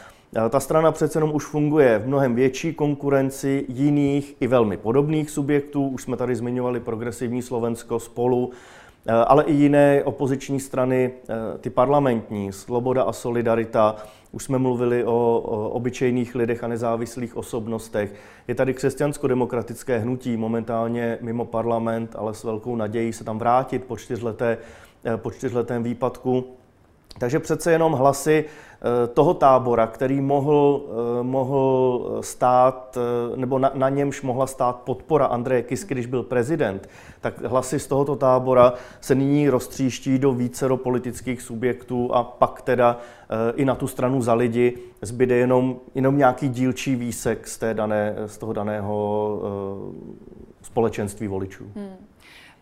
Ta 0.50 0.60
strana 0.60 0.92
přece 0.92 1.18
jenom 1.18 1.36
už 1.36 1.46
funguje 1.46 2.00
v 2.00 2.08
mnohem 2.08 2.36
větší 2.36 2.74
konkurenci 2.74 3.66
jiných 3.68 4.36
i 4.40 4.48
velmi 4.48 4.78
podobných 4.78 5.30
subjektů. 5.30 5.88
Už 5.88 6.04
jsme 6.04 6.18
tady 6.18 6.36
zmiňovali 6.36 6.80
progresivní 6.80 7.42
Slovensko 7.42 8.00
spolu, 8.00 8.52
Eh, 8.52 8.83
ale 9.12 9.44
i 9.44 9.54
jiné 9.54 10.04
opoziční 10.04 10.60
strany, 10.60 11.12
eh, 11.30 11.58
ty 11.58 11.70
parlamentní, 11.70 12.52
Sloboda 12.52 13.04
a 13.04 13.14
Solidarita, 13.14 13.96
už 14.32 14.44
jsme 14.44 14.58
mluvili 14.58 15.06
o, 15.06 15.42
o 15.46 15.70
obyčejných 15.70 16.36
lidech 16.36 16.64
a 16.64 16.68
nezávislých 16.68 17.38
osobnostech. 17.38 18.14
Je 18.48 18.56
tady 18.56 18.74
křesťansko-demokratické 18.74 19.98
hnutí, 19.98 20.38
momentálně 20.38 21.18
mimo 21.22 21.46
parlament, 21.46 22.16
ale 22.18 22.34
s 22.34 22.44
velkou 22.44 22.76
nadějí 22.76 23.14
se 23.14 23.24
tam 23.24 23.40
vrátit 23.40 23.84
po, 23.84 23.98
čtyřleté, 23.98 24.58
eh, 25.06 25.18
po 25.18 25.32
čtyřletém 25.32 25.84
výpadku. 25.84 26.46
Takže 27.20 27.40
přece 27.40 27.72
jenom 27.72 27.94
hlasy 27.94 28.46
Eh, 28.86 29.08
toho 29.08 29.34
tábora, 29.34 29.88
který 29.88 30.22
mohl, 30.22 30.82
eh, 31.20 31.24
mohl 31.24 32.18
stát, 32.22 32.98
eh, 32.98 33.38
nebo 33.38 33.60
na, 33.60 33.72
na 33.74 33.90
němž 33.90 34.22
mohla 34.22 34.48
stát 34.48 34.76
podpora 34.76 35.26
Andreje 35.26 35.64
Kisky, 35.64 35.94
když 35.94 36.06
byl 36.06 36.24
prezident, 36.24 36.90
tak 37.22 37.42
hlasy 37.42 37.80
z 37.80 37.88
tohoto 37.88 38.16
tábora 38.16 38.74
se 39.02 39.16
nyní 39.16 39.50
roztříští 39.50 40.20
do 40.20 40.34
vícero 40.34 40.78
politických 40.78 41.42
subjektů 41.42 42.14
a 42.14 42.24
pak 42.24 42.62
teda 42.62 42.98
i 43.56 43.66
na 43.66 43.76
tu 43.76 43.88
stranu 43.88 44.22
za 44.22 44.34
lidi 44.34 44.78
zbyde 45.02 45.36
jenom, 45.36 45.76
jenom 45.96 46.18
nějaký 46.18 46.50
dílčí 46.50 46.96
výsek 46.96 47.48
z, 47.48 47.58
té 47.58 47.74
dané, 47.74 48.16
z 48.26 48.38
toho 48.38 48.54
daného 48.54 49.42
společenství 50.62 51.28
voličů. 51.28 51.64
Hmm. 51.76 51.96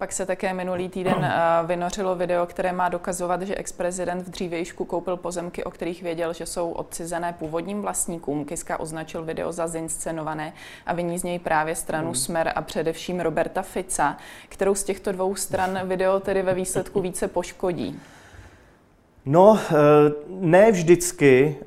Pak 0.01 0.11
se 0.11 0.25
také 0.25 0.53
minulý 0.53 0.89
týden 0.89 1.23
eh, 1.23 1.31
vynořilo 1.65 2.15
video, 2.15 2.45
které 2.45 2.71
má 2.73 2.89
dokazovat, 2.89 3.41
že 3.41 3.55
ex-prezident 3.55 4.27
v 4.27 4.29
dřívejšku 4.29 4.85
koupil 4.85 5.17
pozemky, 5.17 5.63
o 5.63 5.71
kterých 5.71 6.03
věděl, 6.03 6.33
že 6.33 6.45
jsou 6.45 6.71
odcizené 6.71 7.35
původním 7.39 7.81
vlastníkům. 7.81 8.45
Kiska 8.45 8.79
označil 8.79 9.23
video 9.23 9.51
za 9.51 9.67
zinscenované 9.67 10.53
a 10.85 10.93
vyní 10.93 11.19
z 11.19 11.23
něj 11.23 11.39
právě 11.39 11.75
stranu 11.75 12.05
hmm. 12.05 12.15
Smer 12.15 12.51
a 12.55 12.61
především 12.61 13.19
Roberta 13.19 13.61
Fica, 13.61 14.17
kterou 14.49 14.75
z 14.75 14.83
těchto 14.83 15.11
dvou 15.11 15.35
stran 15.35 15.79
video 15.83 16.19
tedy 16.19 16.41
ve 16.41 16.53
výsledku 16.53 17.01
více 17.07 17.27
poškodí. 17.27 17.99
No, 19.25 19.59
eh, 19.69 19.75
ne 20.27 20.71
vždycky 20.71 21.55
eh, 21.61 21.65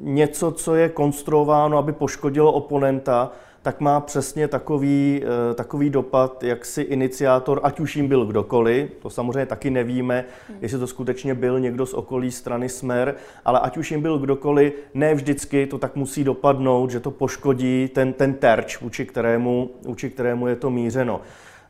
něco, 0.00 0.52
co 0.52 0.74
je 0.74 0.88
konstruováno, 0.88 1.78
aby 1.78 1.92
poškodilo 1.92 2.52
oponenta, 2.52 3.32
tak 3.62 3.80
má 3.80 4.00
přesně 4.00 4.48
takový, 4.48 5.22
eh, 5.24 5.54
takový 5.54 5.90
dopad, 5.90 6.42
jak 6.42 6.64
si 6.64 6.82
iniciátor, 6.82 7.60
ať 7.62 7.80
už 7.80 7.96
jim 7.96 8.08
byl 8.08 8.26
kdokoliv, 8.26 8.90
to 9.02 9.10
samozřejmě 9.10 9.46
taky 9.46 9.70
nevíme, 9.70 10.24
hmm. 10.48 10.58
jestli 10.60 10.78
to 10.78 10.86
skutečně 10.86 11.34
byl 11.34 11.60
někdo 11.60 11.86
z 11.86 11.94
okolí 11.94 12.30
strany 12.30 12.68
Smer, 12.68 13.14
ale 13.44 13.60
ať 13.60 13.76
už 13.76 13.90
jim 13.90 14.02
byl 14.02 14.18
kdokoliv, 14.18 14.72
ne 14.94 15.14
vždycky 15.14 15.66
to 15.66 15.78
tak 15.78 15.96
musí 15.96 16.24
dopadnout, 16.24 16.90
že 16.90 17.00
to 17.00 17.10
poškodí 17.10 17.90
ten, 17.94 18.12
ten 18.12 18.34
terč, 18.34 18.80
vůči 18.80 19.06
kterému, 19.06 19.70
vůči 19.86 20.10
kterému 20.10 20.46
je 20.46 20.56
to 20.56 20.70
mířeno. 20.70 21.20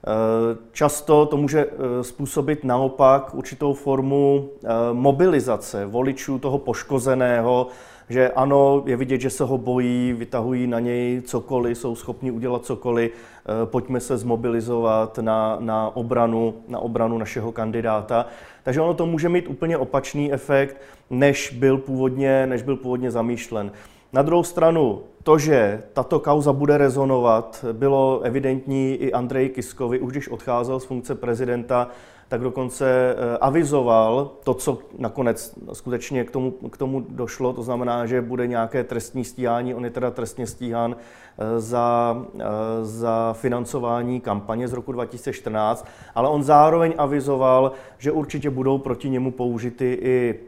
Eh, 0.07 0.57
často 0.73 1.27
to 1.27 1.37
může 1.37 1.61
eh, 1.61 2.05
způsobit 2.05 2.65
naopak 2.65 3.35
určitou 3.35 3.75
formu 3.75 4.51
mobilizace 4.93 5.87
voličů 5.87 6.39
toho 6.39 6.59
poškozeného, 6.59 7.67
že 8.11 8.31
ano, 8.31 8.83
je 8.87 8.97
vidět, 8.97 9.21
že 9.21 9.31
se 9.31 9.45
ho 9.45 9.59
bojí, 9.59 10.13
vytahují 10.13 10.67
na 10.67 10.81
něj 10.81 11.23
cokoliv, 11.25 11.79
jsou 11.79 11.95
schopni 11.95 12.31
udělat 12.31 12.65
cokoliv, 12.65 13.13
eh, 13.13 13.67
pojďme 13.67 14.01
se 14.01 14.19
zmobilizovat 14.19 15.19
na, 15.19 15.57
na, 15.61 15.97
obranu, 15.97 16.55
na 16.69 16.79
obranu 16.79 17.19
našeho 17.19 17.53
kandidáta. 17.53 18.27
Takže 18.63 18.81
ono 18.81 18.95
to 18.95 19.07
může 19.07 19.29
mít 19.29 19.49
úplně 19.49 19.77
opačný 19.77 20.33
efekt, 20.33 20.77
než 21.11 21.57
byl 21.59 21.79
původně, 21.79 22.47
než 22.47 22.63
byl 22.63 22.77
původně 22.77 23.11
zamýšlen. 23.11 23.73
Na 24.13 24.23
druhou 24.23 24.43
stranu, 24.43 25.03
to, 25.23 25.39
že 25.39 25.83
tato 25.93 26.21
kauza 26.21 26.53
bude 26.53 26.79
rezonovat, 26.79 27.65
bylo 27.73 28.21
evidentní 28.21 28.95
i 28.95 29.13
Andrej 29.13 29.49
Kiskovi, 29.49 30.01
už 30.01 30.13
když 30.13 30.29
odcházel 30.29 30.81
z 30.81 30.85
funkce 30.85 31.15
prezidenta, 31.15 31.89
tak 32.31 32.41
dokonce 32.41 33.17
eh, 33.19 33.39
avizoval 33.39 34.31
to, 34.45 34.55
co 34.55 34.79
nakonec 34.99 35.59
skutečně 35.73 36.25
k 36.25 36.31
tomu, 36.31 36.51
k 36.51 36.77
tomu 36.77 37.01
došlo, 37.09 37.53
to 37.53 37.63
znamená, 37.63 38.07
že 38.07 38.23
bude 38.23 38.47
nějaké 38.47 38.85
trestní 38.85 39.25
stíhání, 39.25 39.75
on 39.75 39.85
je 39.85 39.91
teda 39.91 40.11
trestně 40.11 40.47
stíhán 40.47 40.97
eh, 40.97 41.61
za, 41.61 42.17
eh, 42.39 42.45
za 42.83 43.33
financování 43.33 44.21
kampaně 44.21 44.69
z 44.69 44.73
roku 44.73 44.93
2014, 44.93 45.87
ale 46.15 46.29
on 46.29 46.43
zároveň 46.43 46.95
avizoval, 46.99 47.73
že 47.99 48.13
určitě 48.13 48.51
budou 48.51 48.79
proti 48.79 49.11
němu 49.11 49.31
použity 49.31 49.99
i 50.03 50.41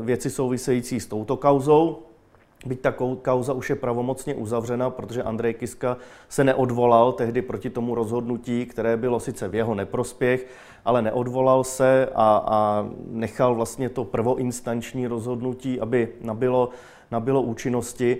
věci 0.00 0.30
související 0.30 1.00
s 1.00 1.06
touto 1.06 1.36
kauzou, 1.36 1.98
Byť 2.66 2.80
ta 2.80 2.92
kauza 3.22 3.52
už 3.52 3.70
je 3.70 3.76
pravomocně 3.76 4.34
uzavřena, 4.34 4.90
protože 4.90 5.22
Andrej 5.22 5.54
Kiska 5.54 5.96
se 6.28 6.44
neodvolal 6.44 7.12
tehdy 7.12 7.42
proti 7.42 7.70
tomu 7.70 7.94
rozhodnutí, 7.94 8.66
které 8.66 8.96
bylo 8.96 9.20
sice 9.20 9.48
v 9.48 9.54
jeho 9.54 9.74
neprospěch, 9.74 10.46
ale 10.84 11.02
neodvolal 11.02 11.64
se 11.64 12.08
a, 12.14 12.44
a 12.46 12.86
nechal 13.10 13.54
vlastně 13.54 13.88
to 13.88 14.04
prvoinstanční 14.04 15.06
rozhodnutí, 15.06 15.80
aby 15.80 16.08
nabilo, 16.20 16.68
nabilo 17.10 17.42
účinnosti. 17.42 18.18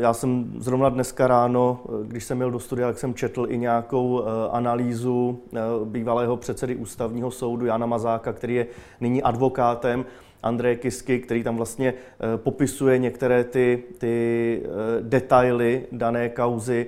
Já 0.00 0.12
jsem 0.14 0.52
zrovna 0.58 0.88
dneska 0.88 1.26
ráno, 1.26 1.80
když 2.02 2.24
jsem 2.24 2.36
měl 2.36 2.50
do 2.50 2.60
studia, 2.60 2.88
tak 2.88 2.98
jsem 2.98 3.14
četl 3.14 3.46
i 3.48 3.58
nějakou 3.58 4.22
analýzu 4.50 5.38
bývalého 5.84 6.36
předsedy 6.36 6.76
ústavního 6.76 7.30
soudu 7.30 7.66
Jana 7.66 7.86
Mazáka, 7.86 8.32
který 8.32 8.54
je 8.54 8.66
nyní 9.00 9.22
advokátem 9.22 10.04
Andreje 10.44 10.76
Kisky, 10.76 11.18
který 11.18 11.42
tam 11.42 11.56
vlastně 11.56 11.94
popisuje 12.36 12.98
některé 12.98 13.44
ty, 13.44 13.82
ty 13.98 14.62
detaily 15.00 15.86
dané 15.92 16.28
kauzy, 16.28 16.86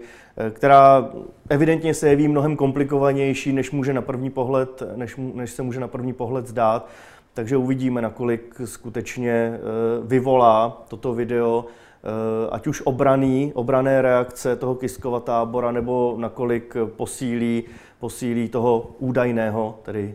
která 0.51 1.11
evidentně 1.49 1.95
se 1.95 2.09
jeví 2.09 2.29
mnohem 2.29 2.57
komplikovanější, 2.57 3.53
než, 3.53 3.71
může 3.71 3.93
na 3.93 4.03
první 4.03 4.31
pohled, 4.31 4.83
než, 4.97 5.17
než 5.17 5.51
se 5.51 5.63
může 5.63 5.81
na 5.81 5.89
první 5.89 6.13
pohled 6.13 6.47
zdát. 6.47 6.89
Takže 7.35 7.57
uvidíme, 7.57 8.03
nakolik 8.03 8.61
skutečně 8.65 9.31
eh, 9.31 9.59
vyvolá 10.07 10.85
toto 10.89 11.15
video 11.15 11.65
eh, 11.65 12.51
ať 12.51 12.67
už 12.67 12.83
obraný, 12.85 13.53
obrané 13.55 14.03
reakce 14.03 14.57
toho 14.57 14.75
Kiskova 14.75 15.21
tábora, 15.21 15.73
nebo 15.73 16.15
nakolik 16.19 16.77
posílí, 16.87 17.65
posílí 17.99 18.49
toho 18.49 18.91
údajného, 18.99 19.79
tedy 19.83 20.15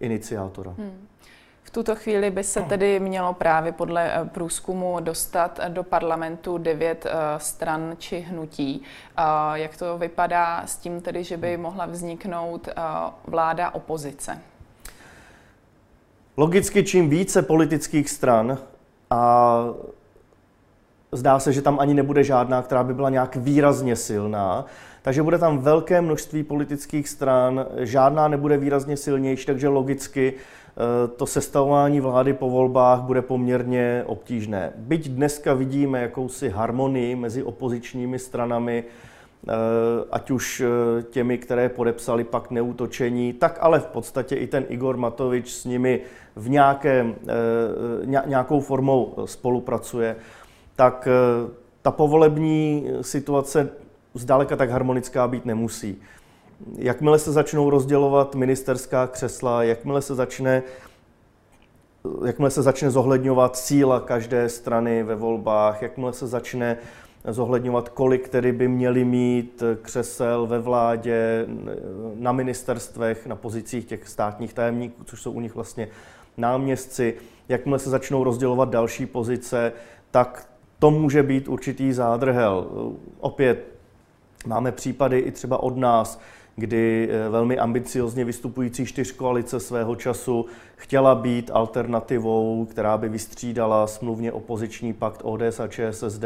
iniciátora. 0.00 0.74
Hmm. 0.78 1.07
V 1.68 1.70
tuto 1.70 1.94
chvíli 1.94 2.30
by 2.30 2.44
se 2.44 2.62
tedy 2.62 3.00
mělo 3.00 3.34
právě 3.34 3.72
podle 3.72 4.28
průzkumu 4.32 5.00
dostat 5.00 5.60
do 5.68 5.82
parlamentu 5.82 6.58
devět 6.58 7.06
stran 7.36 7.94
či 7.98 8.18
hnutí. 8.18 8.82
Jak 9.54 9.76
to 9.76 9.98
vypadá 9.98 10.62
s 10.66 10.76
tím 10.76 11.00
tedy, 11.00 11.24
že 11.24 11.36
by 11.36 11.56
mohla 11.56 11.86
vzniknout 11.86 12.68
vláda 13.26 13.70
opozice? 13.74 14.38
Logicky, 16.36 16.84
čím 16.84 17.10
více 17.10 17.42
politických 17.42 18.10
stran 18.10 18.58
a 19.10 19.64
zdá 21.12 21.38
se, 21.38 21.52
že 21.52 21.62
tam 21.62 21.80
ani 21.80 21.94
nebude 21.94 22.24
žádná, 22.24 22.62
která 22.62 22.84
by 22.84 22.94
byla 22.94 23.10
nějak 23.10 23.36
výrazně 23.36 23.96
silná, 23.96 24.64
takže 25.02 25.22
bude 25.22 25.38
tam 25.38 25.58
velké 25.58 26.00
množství 26.00 26.42
politických 26.42 27.08
stran, 27.08 27.66
žádná 27.76 28.28
nebude 28.28 28.56
výrazně 28.56 28.96
silnější, 28.96 29.46
takže 29.46 29.68
logicky 29.68 30.34
eh, 30.34 30.67
to 31.16 31.26
sestavování 31.26 32.00
vlády 32.00 32.32
po 32.32 32.50
volbách 32.50 33.00
bude 33.00 33.22
poměrně 33.22 34.02
obtížné. 34.06 34.72
Byť 34.76 35.08
dneska 35.08 35.54
vidíme 35.54 36.00
jakousi 36.00 36.48
harmonii 36.48 37.16
mezi 37.16 37.42
opozičními 37.42 38.18
stranami, 38.18 38.84
Eh, 39.46 40.04
ať 40.10 40.30
už 40.30 40.60
eh, 40.60 41.02
těmi, 41.02 41.38
které 41.38 41.68
podepsali 41.68 42.24
pak 42.24 42.50
neútočení, 42.50 43.32
tak 43.32 43.58
ale 43.60 43.80
v 43.80 43.86
podstatě 43.86 44.36
i 44.36 44.46
ten 44.46 44.64
Igor 44.68 44.96
Matovič 44.96 45.52
s 45.52 45.64
nimi 45.64 46.00
v 46.36 46.48
nějakém, 46.48 47.14
eh, 47.28 48.06
nějakou 48.26 48.60
formou 48.60 49.14
spolupracuje, 49.24 50.16
tak 50.76 51.08
ta 51.82 51.90
povolební 51.90 52.86
situace 53.00 53.68
zdaleka 54.14 54.56
tak 54.56 54.70
harmonická 54.70 55.28
být 55.28 55.46
nemusí. 55.46 56.02
Jakmile 56.76 57.18
se 57.18 57.32
začnou 57.32 57.70
rozdělovat 57.70 58.34
ministerská 58.34 59.06
křesla, 59.06 59.62
jakmile 59.62 60.02
se 60.02 60.14
začne 60.14 60.62
jakmile 62.24 62.50
se 62.50 62.62
začne 62.62 62.90
zohledňovat 62.90 63.56
síla 63.56 64.00
každé 64.00 64.48
strany 64.48 65.02
ve 65.02 65.14
volbách, 65.14 65.82
jakmile 65.82 66.12
se 66.12 66.26
začne 66.26 66.76
zohledňovat, 67.28 67.88
kolik 67.88 68.28
tedy 68.28 68.52
by 68.52 68.68
měli 68.68 69.04
mít 69.04 69.62
křesel 69.82 70.46
ve 70.46 70.58
vládě, 70.58 71.46
na 72.14 72.32
ministerstvech, 72.32 73.26
na 73.26 73.36
pozicích 73.36 73.84
těch 73.84 74.08
státních 74.08 74.54
tajemníků, 74.54 75.04
což 75.04 75.22
jsou 75.22 75.32
u 75.32 75.40
nich 75.40 75.54
vlastně 75.54 75.88
náměstci. 76.36 77.14
Jakmile 77.48 77.78
se 77.78 77.90
začnou 77.90 78.24
rozdělovat 78.24 78.68
další 78.68 79.06
pozice, 79.06 79.72
tak 80.10 80.48
to 80.78 80.90
může 80.90 81.22
být 81.22 81.48
určitý 81.48 81.92
zádrhel. 81.92 82.66
Opět 83.20 83.64
máme 84.46 84.72
případy 84.72 85.18
i 85.18 85.30
třeba 85.30 85.62
od 85.62 85.76
nás, 85.76 86.20
kdy 86.58 87.08
eh, 87.10 87.28
velmi 87.28 87.58
ambiciozně 87.58 88.24
vystupující 88.24 88.86
čtyřkoalice 88.86 89.60
svého 89.60 89.96
času 89.96 90.46
chtěla 90.76 91.14
být 91.14 91.50
alternativou, 91.54 92.64
která 92.70 92.98
by 92.98 93.08
vystřídala 93.08 93.86
smluvně 93.86 94.32
opoziční 94.32 94.92
pakt 94.92 95.20
ODS 95.24 95.60
a 95.60 95.68
ČSSD, 95.68 96.24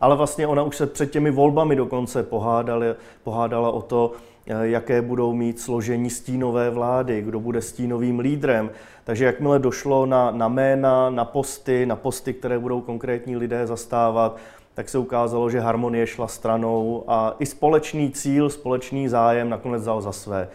ale 0.00 0.16
vlastně 0.16 0.46
ona 0.46 0.62
už 0.62 0.76
se 0.76 0.86
před 0.86 1.10
těmi 1.10 1.30
volbami 1.30 1.76
dokonce 1.76 2.22
pohádala, 2.22 2.84
pohádala 3.22 3.70
o 3.70 3.82
to, 3.82 4.12
eh, 4.46 4.68
jaké 4.68 5.02
budou 5.02 5.32
mít 5.32 5.60
složení 5.60 6.10
stínové 6.10 6.70
vlády, 6.70 7.22
kdo 7.22 7.40
bude 7.40 7.62
stínovým 7.62 8.18
lídrem. 8.18 8.70
Takže 9.04 9.24
jakmile 9.24 9.58
došlo 9.58 10.06
na, 10.06 10.30
na 10.30 10.48
jména, 10.48 11.10
na 11.10 11.24
posty, 11.24 11.86
na 11.86 11.96
posty, 11.96 12.34
které 12.34 12.58
budou 12.58 12.80
konkrétní 12.80 13.36
lidé 13.36 13.66
zastávat, 13.66 14.36
tak 14.78 14.88
se 14.88 14.98
ukázalo, 14.98 15.50
že 15.50 15.60
harmonie 15.60 16.06
šla 16.06 16.28
stranou 16.28 17.04
a 17.08 17.36
i 17.38 17.46
společný 17.46 18.10
cíl, 18.10 18.50
společný 18.50 19.08
zájem 19.08 19.48
nakonec 19.48 19.84
dal 19.84 20.00
za 20.00 20.12
své. 20.12 20.48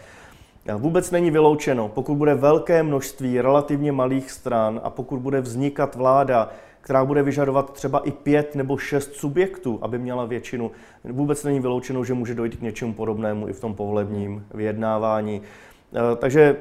Vůbec 0.76 1.10
není 1.10 1.30
vyloučeno, 1.30 1.88
pokud 1.88 2.14
bude 2.14 2.34
velké 2.34 2.82
množství 2.82 3.40
relativně 3.40 3.92
malých 3.92 4.30
stran 4.30 4.80
a 4.84 4.90
pokud 4.90 5.20
bude 5.20 5.40
vznikat 5.40 5.94
vláda, 5.94 6.50
která 6.80 7.04
bude 7.04 7.22
vyžadovat 7.22 7.72
třeba 7.72 7.98
i 7.98 8.10
pět 8.10 8.54
nebo 8.54 8.76
šest 8.76 9.14
subjektů, 9.14 9.78
aby 9.82 9.98
měla 9.98 10.24
většinu, 10.24 10.70
vůbec 11.04 11.44
není 11.44 11.60
vyloučeno, 11.60 12.04
že 12.04 12.14
může 12.14 12.34
dojít 12.34 12.56
k 12.56 12.62
něčemu 12.62 12.92
podobnému 12.92 13.48
i 13.48 13.52
v 13.52 13.60
tom 13.60 13.74
povolebním 13.74 14.46
vyjednávání. 14.54 15.42
E, 15.42 16.16
takže 16.16 16.56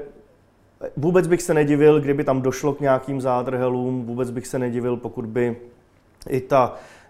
vůbec 0.97 1.27
bych 1.27 1.41
se 1.41 1.53
nedivil, 1.53 2.01
kdyby 2.01 2.23
tam 2.23 2.41
došlo 2.41 2.73
k 2.73 2.79
nějakým 2.79 3.21
zádrhelům, 3.21 4.05
vůbec 4.05 4.31
bych 4.31 4.47
se 4.47 4.59
nedivil, 4.59 4.97
pokud 4.97 5.25
by 5.25 5.57
i 6.29 6.41
ta 6.41 6.75
Eh, 6.75 7.02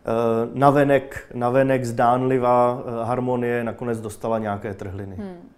navenek, 0.54 1.26
navenek 1.34 1.86
zdánlivá 1.86 2.82
eh, 2.86 3.06
harmonie 3.06 3.64
nakonec 3.64 4.02
dostala 4.02 4.40
nějaké 4.40 4.74
trhliny. 4.74 5.16
Hmm. 5.16 5.50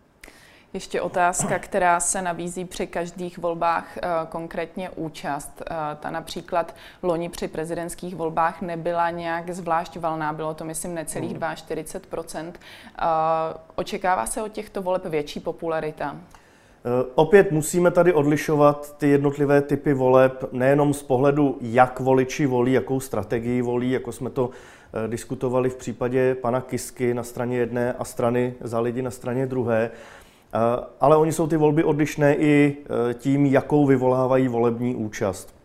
Ještě 0.74 1.02
otázka, 1.02 1.60
která 1.60 2.00
se 2.00 2.22
nabízí 2.22 2.66
při 2.66 2.88
každých 2.88 3.38
volbách, 3.38 3.98
eh, 3.98 4.10
konkrétně 4.30 4.90
účast. 4.90 5.64
Ta 6.00 6.12
například 6.12 6.76
loni 7.04 7.30
při 7.30 7.48
prezidentských 7.48 8.16
volbách 8.16 8.62
nebyla 8.62 9.10
nějak 9.10 9.50
zvlášť 9.50 9.98
valná, 9.98 10.34
bylo 10.34 10.54
to 10.54 10.66
myslím 10.66 10.94
necelých 10.94 11.38
42%. 11.38 12.44
Hmm. 12.44 12.54
Očekává 13.76 14.26
se 14.26 14.42
od 14.42 14.52
těchto 14.52 14.82
voleb 14.82 15.06
větší 15.06 15.40
popularita? 15.40 16.16
Eh, 16.88 17.06
opět 17.16 17.52
musíme 17.52 17.92
tady 17.92 18.14
odlišovat 18.14 18.98
ty 18.98 19.10
jednotlivé 19.10 19.62
typy 19.62 19.94
voleb, 19.94 20.44
nejenom 20.52 20.94
z 20.94 21.04
pohledu, 21.04 21.58
jak 21.62 22.00
voliči 22.00 22.46
volí, 22.46 22.74
jakou 22.74 23.00
strategii 23.00 23.62
volí, 23.62 23.92
jako 23.92 24.12
jsme 24.12 24.30
to 24.30 24.50
eh, 24.50 25.08
diskutovali 25.08 25.70
v 25.70 25.76
případě 25.76 26.36
pana 26.36 26.62
Kisky 26.62 27.14
na 27.14 27.24
straně 27.24 27.58
jedné 27.58 27.94
a 27.94 28.04
strany 28.04 28.54
za 28.62 28.80
lidi 28.80 29.02
na 29.02 29.12
straně 29.12 29.48
druhé, 29.48 29.92
eh, 29.92 30.58
ale 31.02 31.18
oni 31.18 31.32
jsou 31.32 31.48
ty 31.48 31.58
volby 31.58 31.84
odlišné 31.84 32.36
i 32.36 32.78
tím, 33.14 33.46
jakou 33.46 33.86
vyvolávají 33.86 34.48
volební 34.48 34.96
účast. 34.96 35.56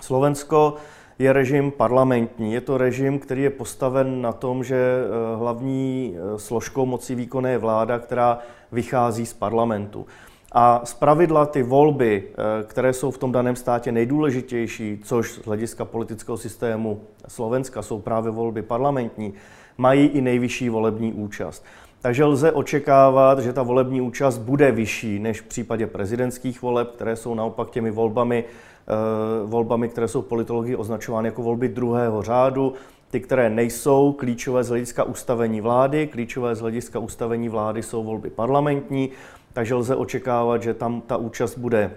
Slovensko 0.00 0.74
je 1.18 1.32
režim 1.32 1.70
parlamentní. 1.70 2.52
Je 2.52 2.60
to 2.60 2.78
režim, 2.78 3.18
který 3.18 3.42
je 3.42 3.50
postaven 3.50 4.22
na 4.22 4.32
tom, 4.32 4.64
že 4.64 5.04
hlavní 5.36 6.16
složkou 6.36 6.86
moci 6.86 7.14
výkonné 7.14 7.50
je 7.50 7.58
vláda, 7.58 7.98
která 7.98 8.38
vychází 8.72 9.26
z 9.26 9.34
parlamentu. 9.34 10.06
A 10.52 10.80
z 10.84 10.94
pravidla 10.94 11.46
ty 11.46 11.62
volby, 11.62 12.24
eh, 12.28 12.64
které 12.64 12.92
jsou 12.92 13.10
v 13.10 13.18
tom 13.18 13.32
daném 13.32 13.56
státě 13.56 13.92
nejdůležitější, 13.92 15.00
což 15.04 15.32
z 15.32 15.44
hlediska 15.44 15.84
politického 15.84 16.38
systému 16.38 17.00
Slovenska 17.28 17.82
jsou 17.82 18.00
právě 18.00 18.30
volby 18.30 18.62
parlamentní, 18.62 19.34
mají 19.78 20.06
i 20.06 20.20
nejvyšší 20.20 20.68
volební 20.68 21.12
účast. 21.12 21.64
Takže 22.00 22.24
lze 22.24 22.52
očekávat, 22.52 23.38
že 23.38 23.52
ta 23.52 23.62
volební 23.62 24.00
účast 24.00 24.38
bude 24.38 24.72
vyšší 24.72 25.18
než 25.18 25.40
v 25.40 25.44
případě 25.44 25.86
prezidentských 25.86 26.62
voleb, 26.62 26.90
které 26.90 27.16
jsou 27.16 27.34
naopak 27.34 27.70
těmi 27.70 27.90
volbami, 27.90 28.44
eh, 28.44 29.46
volbami 29.46 29.88
které 29.88 30.08
jsou 30.08 30.22
v 30.22 30.26
politologii 30.26 30.76
označovány 30.76 31.28
jako 31.28 31.42
volby 31.42 31.68
druhého 31.68 32.22
řádu, 32.22 32.74
ty, 33.10 33.20
které 33.20 33.50
nejsou 33.50 34.12
klíčové 34.12 34.64
z 34.64 34.68
hlediska 34.68 35.04
ustavení 35.04 35.60
vlády, 35.60 36.06
klíčové 36.06 36.54
z 36.54 36.60
hlediska 36.60 36.98
ustavení 36.98 37.48
vlády 37.48 37.82
jsou 37.82 38.04
volby 38.04 38.30
parlamentní, 38.30 39.10
takže 39.52 39.74
lze 39.74 39.96
očekávat, 39.96 40.62
že 40.62 40.74
tam 40.74 41.00
ta 41.00 41.16
účast 41.16 41.58
bude, 41.58 41.90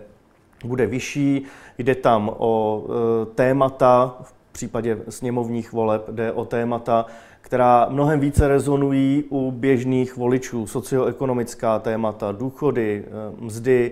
bude 0.65 0.85
vyšší. 0.85 1.43
Jde 1.77 1.95
tam 1.95 2.31
o 2.37 2.83
e, 2.83 3.25
témata, 3.25 4.17
v 4.21 4.33
případě 4.51 4.97
sněmovních 5.09 5.73
voleb 5.73 6.09
jde 6.11 6.31
o 6.31 6.45
témata, 6.45 7.05
která 7.41 7.87
mnohem 7.89 8.19
více 8.19 8.47
rezonují 8.47 9.23
u 9.29 9.51
běžných 9.51 10.17
voličů. 10.17 10.67
Socioekonomická 10.67 11.79
témata, 11.79 12.31
důchody, 12.31 13.05
e, 13.07 13.43
mzdy, 13.45 13.91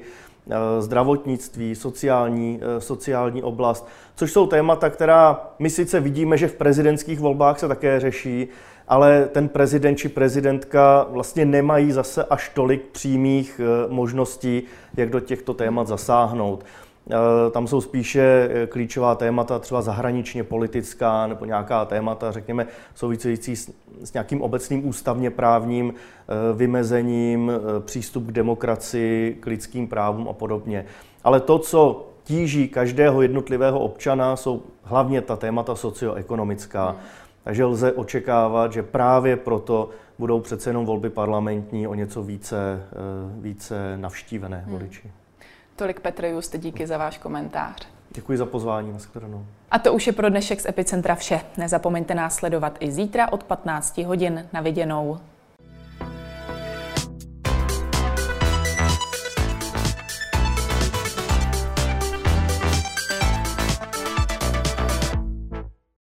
e, 0.50 0.82
zdravotnictví, 0.82 1.76
sociální, 1.76 2.60
sociální 2.80 3.44
oblast, 3.44 3.88
což 4.16 4.32
jsou 4.32 4.48
témata, 4.48 4.90
která 4.90 5.52
my 5.60 5.70
sice 5.70 6.00
vidíme, 6.00 6.38
že 6.38 6.48
v 6.48 6.56
prezidentských 6.56 7.20
volbách 7.20 7.60
se 7.60 7.68
také 7.68 8.00
řeší, 8.00 8.48
ale 8.90 9.30
ten 9.32 9.50
prezident 9.50 9.96
či 9.96 10.10
prezidentka 10.10 11.08
vlastně 11.10 11.46
nemají 11.46 11.92
zase 11.92 12.24
až 12.24 12.52
tolik 12.54 12.86
přímých 12.92 13.62
eh, 13.64 13.94
možností, 13.94 14.64
jak 14.98 15.10
do 15.10 15.20
těchto 15.20 15.54
témat 15.54 15.88
zasáhnout. 15.88 16.66
Tam 17.52 17.68
jsou 17.68 17.82
spíše 17.82 18.50
klíčová 18.70 19.16
témata, 19.16 19.60
třeba 19.60 19.82
zahraničně 19.82 20.44
politická 20.44 21.28
nebo 21.28 21.46
nějaká 21.46 21.86
témata, 21.86 22.32
řekněme, 22.32 22.68
související 22.96 23.56
s, 23.56 23.72
s 24.04 24.14
nějakým 24.14 24.42
obecným 24.42 24.88
ústavně 24.88 25.32
právním 25.32 25.94
vymezením, 26.54 27.52
přístup 27.80 28.28
k 28.28 28.32
demokracii, 28.32 29.38
k 29.40 29.46
lidským 29.46 29.88
právům 29.88 30.28
a 30.28 30.34
podobně. 30.34 30.86
Ale 31.24 31.40
to, 31.40 31.60
co 31.60 32.08
tíží 32.24 32.68
každého 32.68 33.22
jednotlivého 33.22 33.80
občana, 33.80 34.36
jsou 34.36 34.62
hlavně 34.84 35.22
ta 35.22 35.36
témata 35.36 35.76
socioekonomická. 35.76 36.90
Hmm. 36.90 37.00
Takže 37.50 37.66
lze 37.66 37.94
očekávat, 37.94 38.74
že 38.74 38.84
právě 38.84 39.38
proto 39.38 39.90
budou 40.20 40.40
přece 40.40 40.70
jenom 40.70 40.86
volby 40.86 41.10
parlamentní 41.10 41.88
o 41.88 41.94
něco 41.94 42.24
více, 42.24 42.84
eh, 42.92 42.96
více 43.42 43.98
navštívené 43.98 44.58
hmm. 44.58 44.72
voliči. 44.72 45.12
Tolik 45.76 46.00
Petr 46.00 46.26
Just, 46.26 46.58
díky 46.58 46.88
za 46.88 46.98
váš 46.98 47.18
komentář. 47.18 47.88
Děkuji 48.10 48.38
za 48.38 48.46
pozvání, 48.46 48.92
nashledanou. 48.92 49.46
A 49.72 49.80
to 49.80 49.94
už 49.94 50.08
je 50.08 50.14
pro 50.14 50.30
dnešek 50.30 50.62
z 50.62 50.66
Epicentra 50.66 51.16
vše. 51.16 51.42
Nezapomeňte 51.58 52.16
nás 52.16 52.36
sledovat 52.36 52.78
i 52.80 52.92
zítra 52.92 53.32
od 53.32 53.44
15 53.44 53.98
hodin. 53.98 54.48
Na 54.54 54.62
viděnou. 54.62 55.20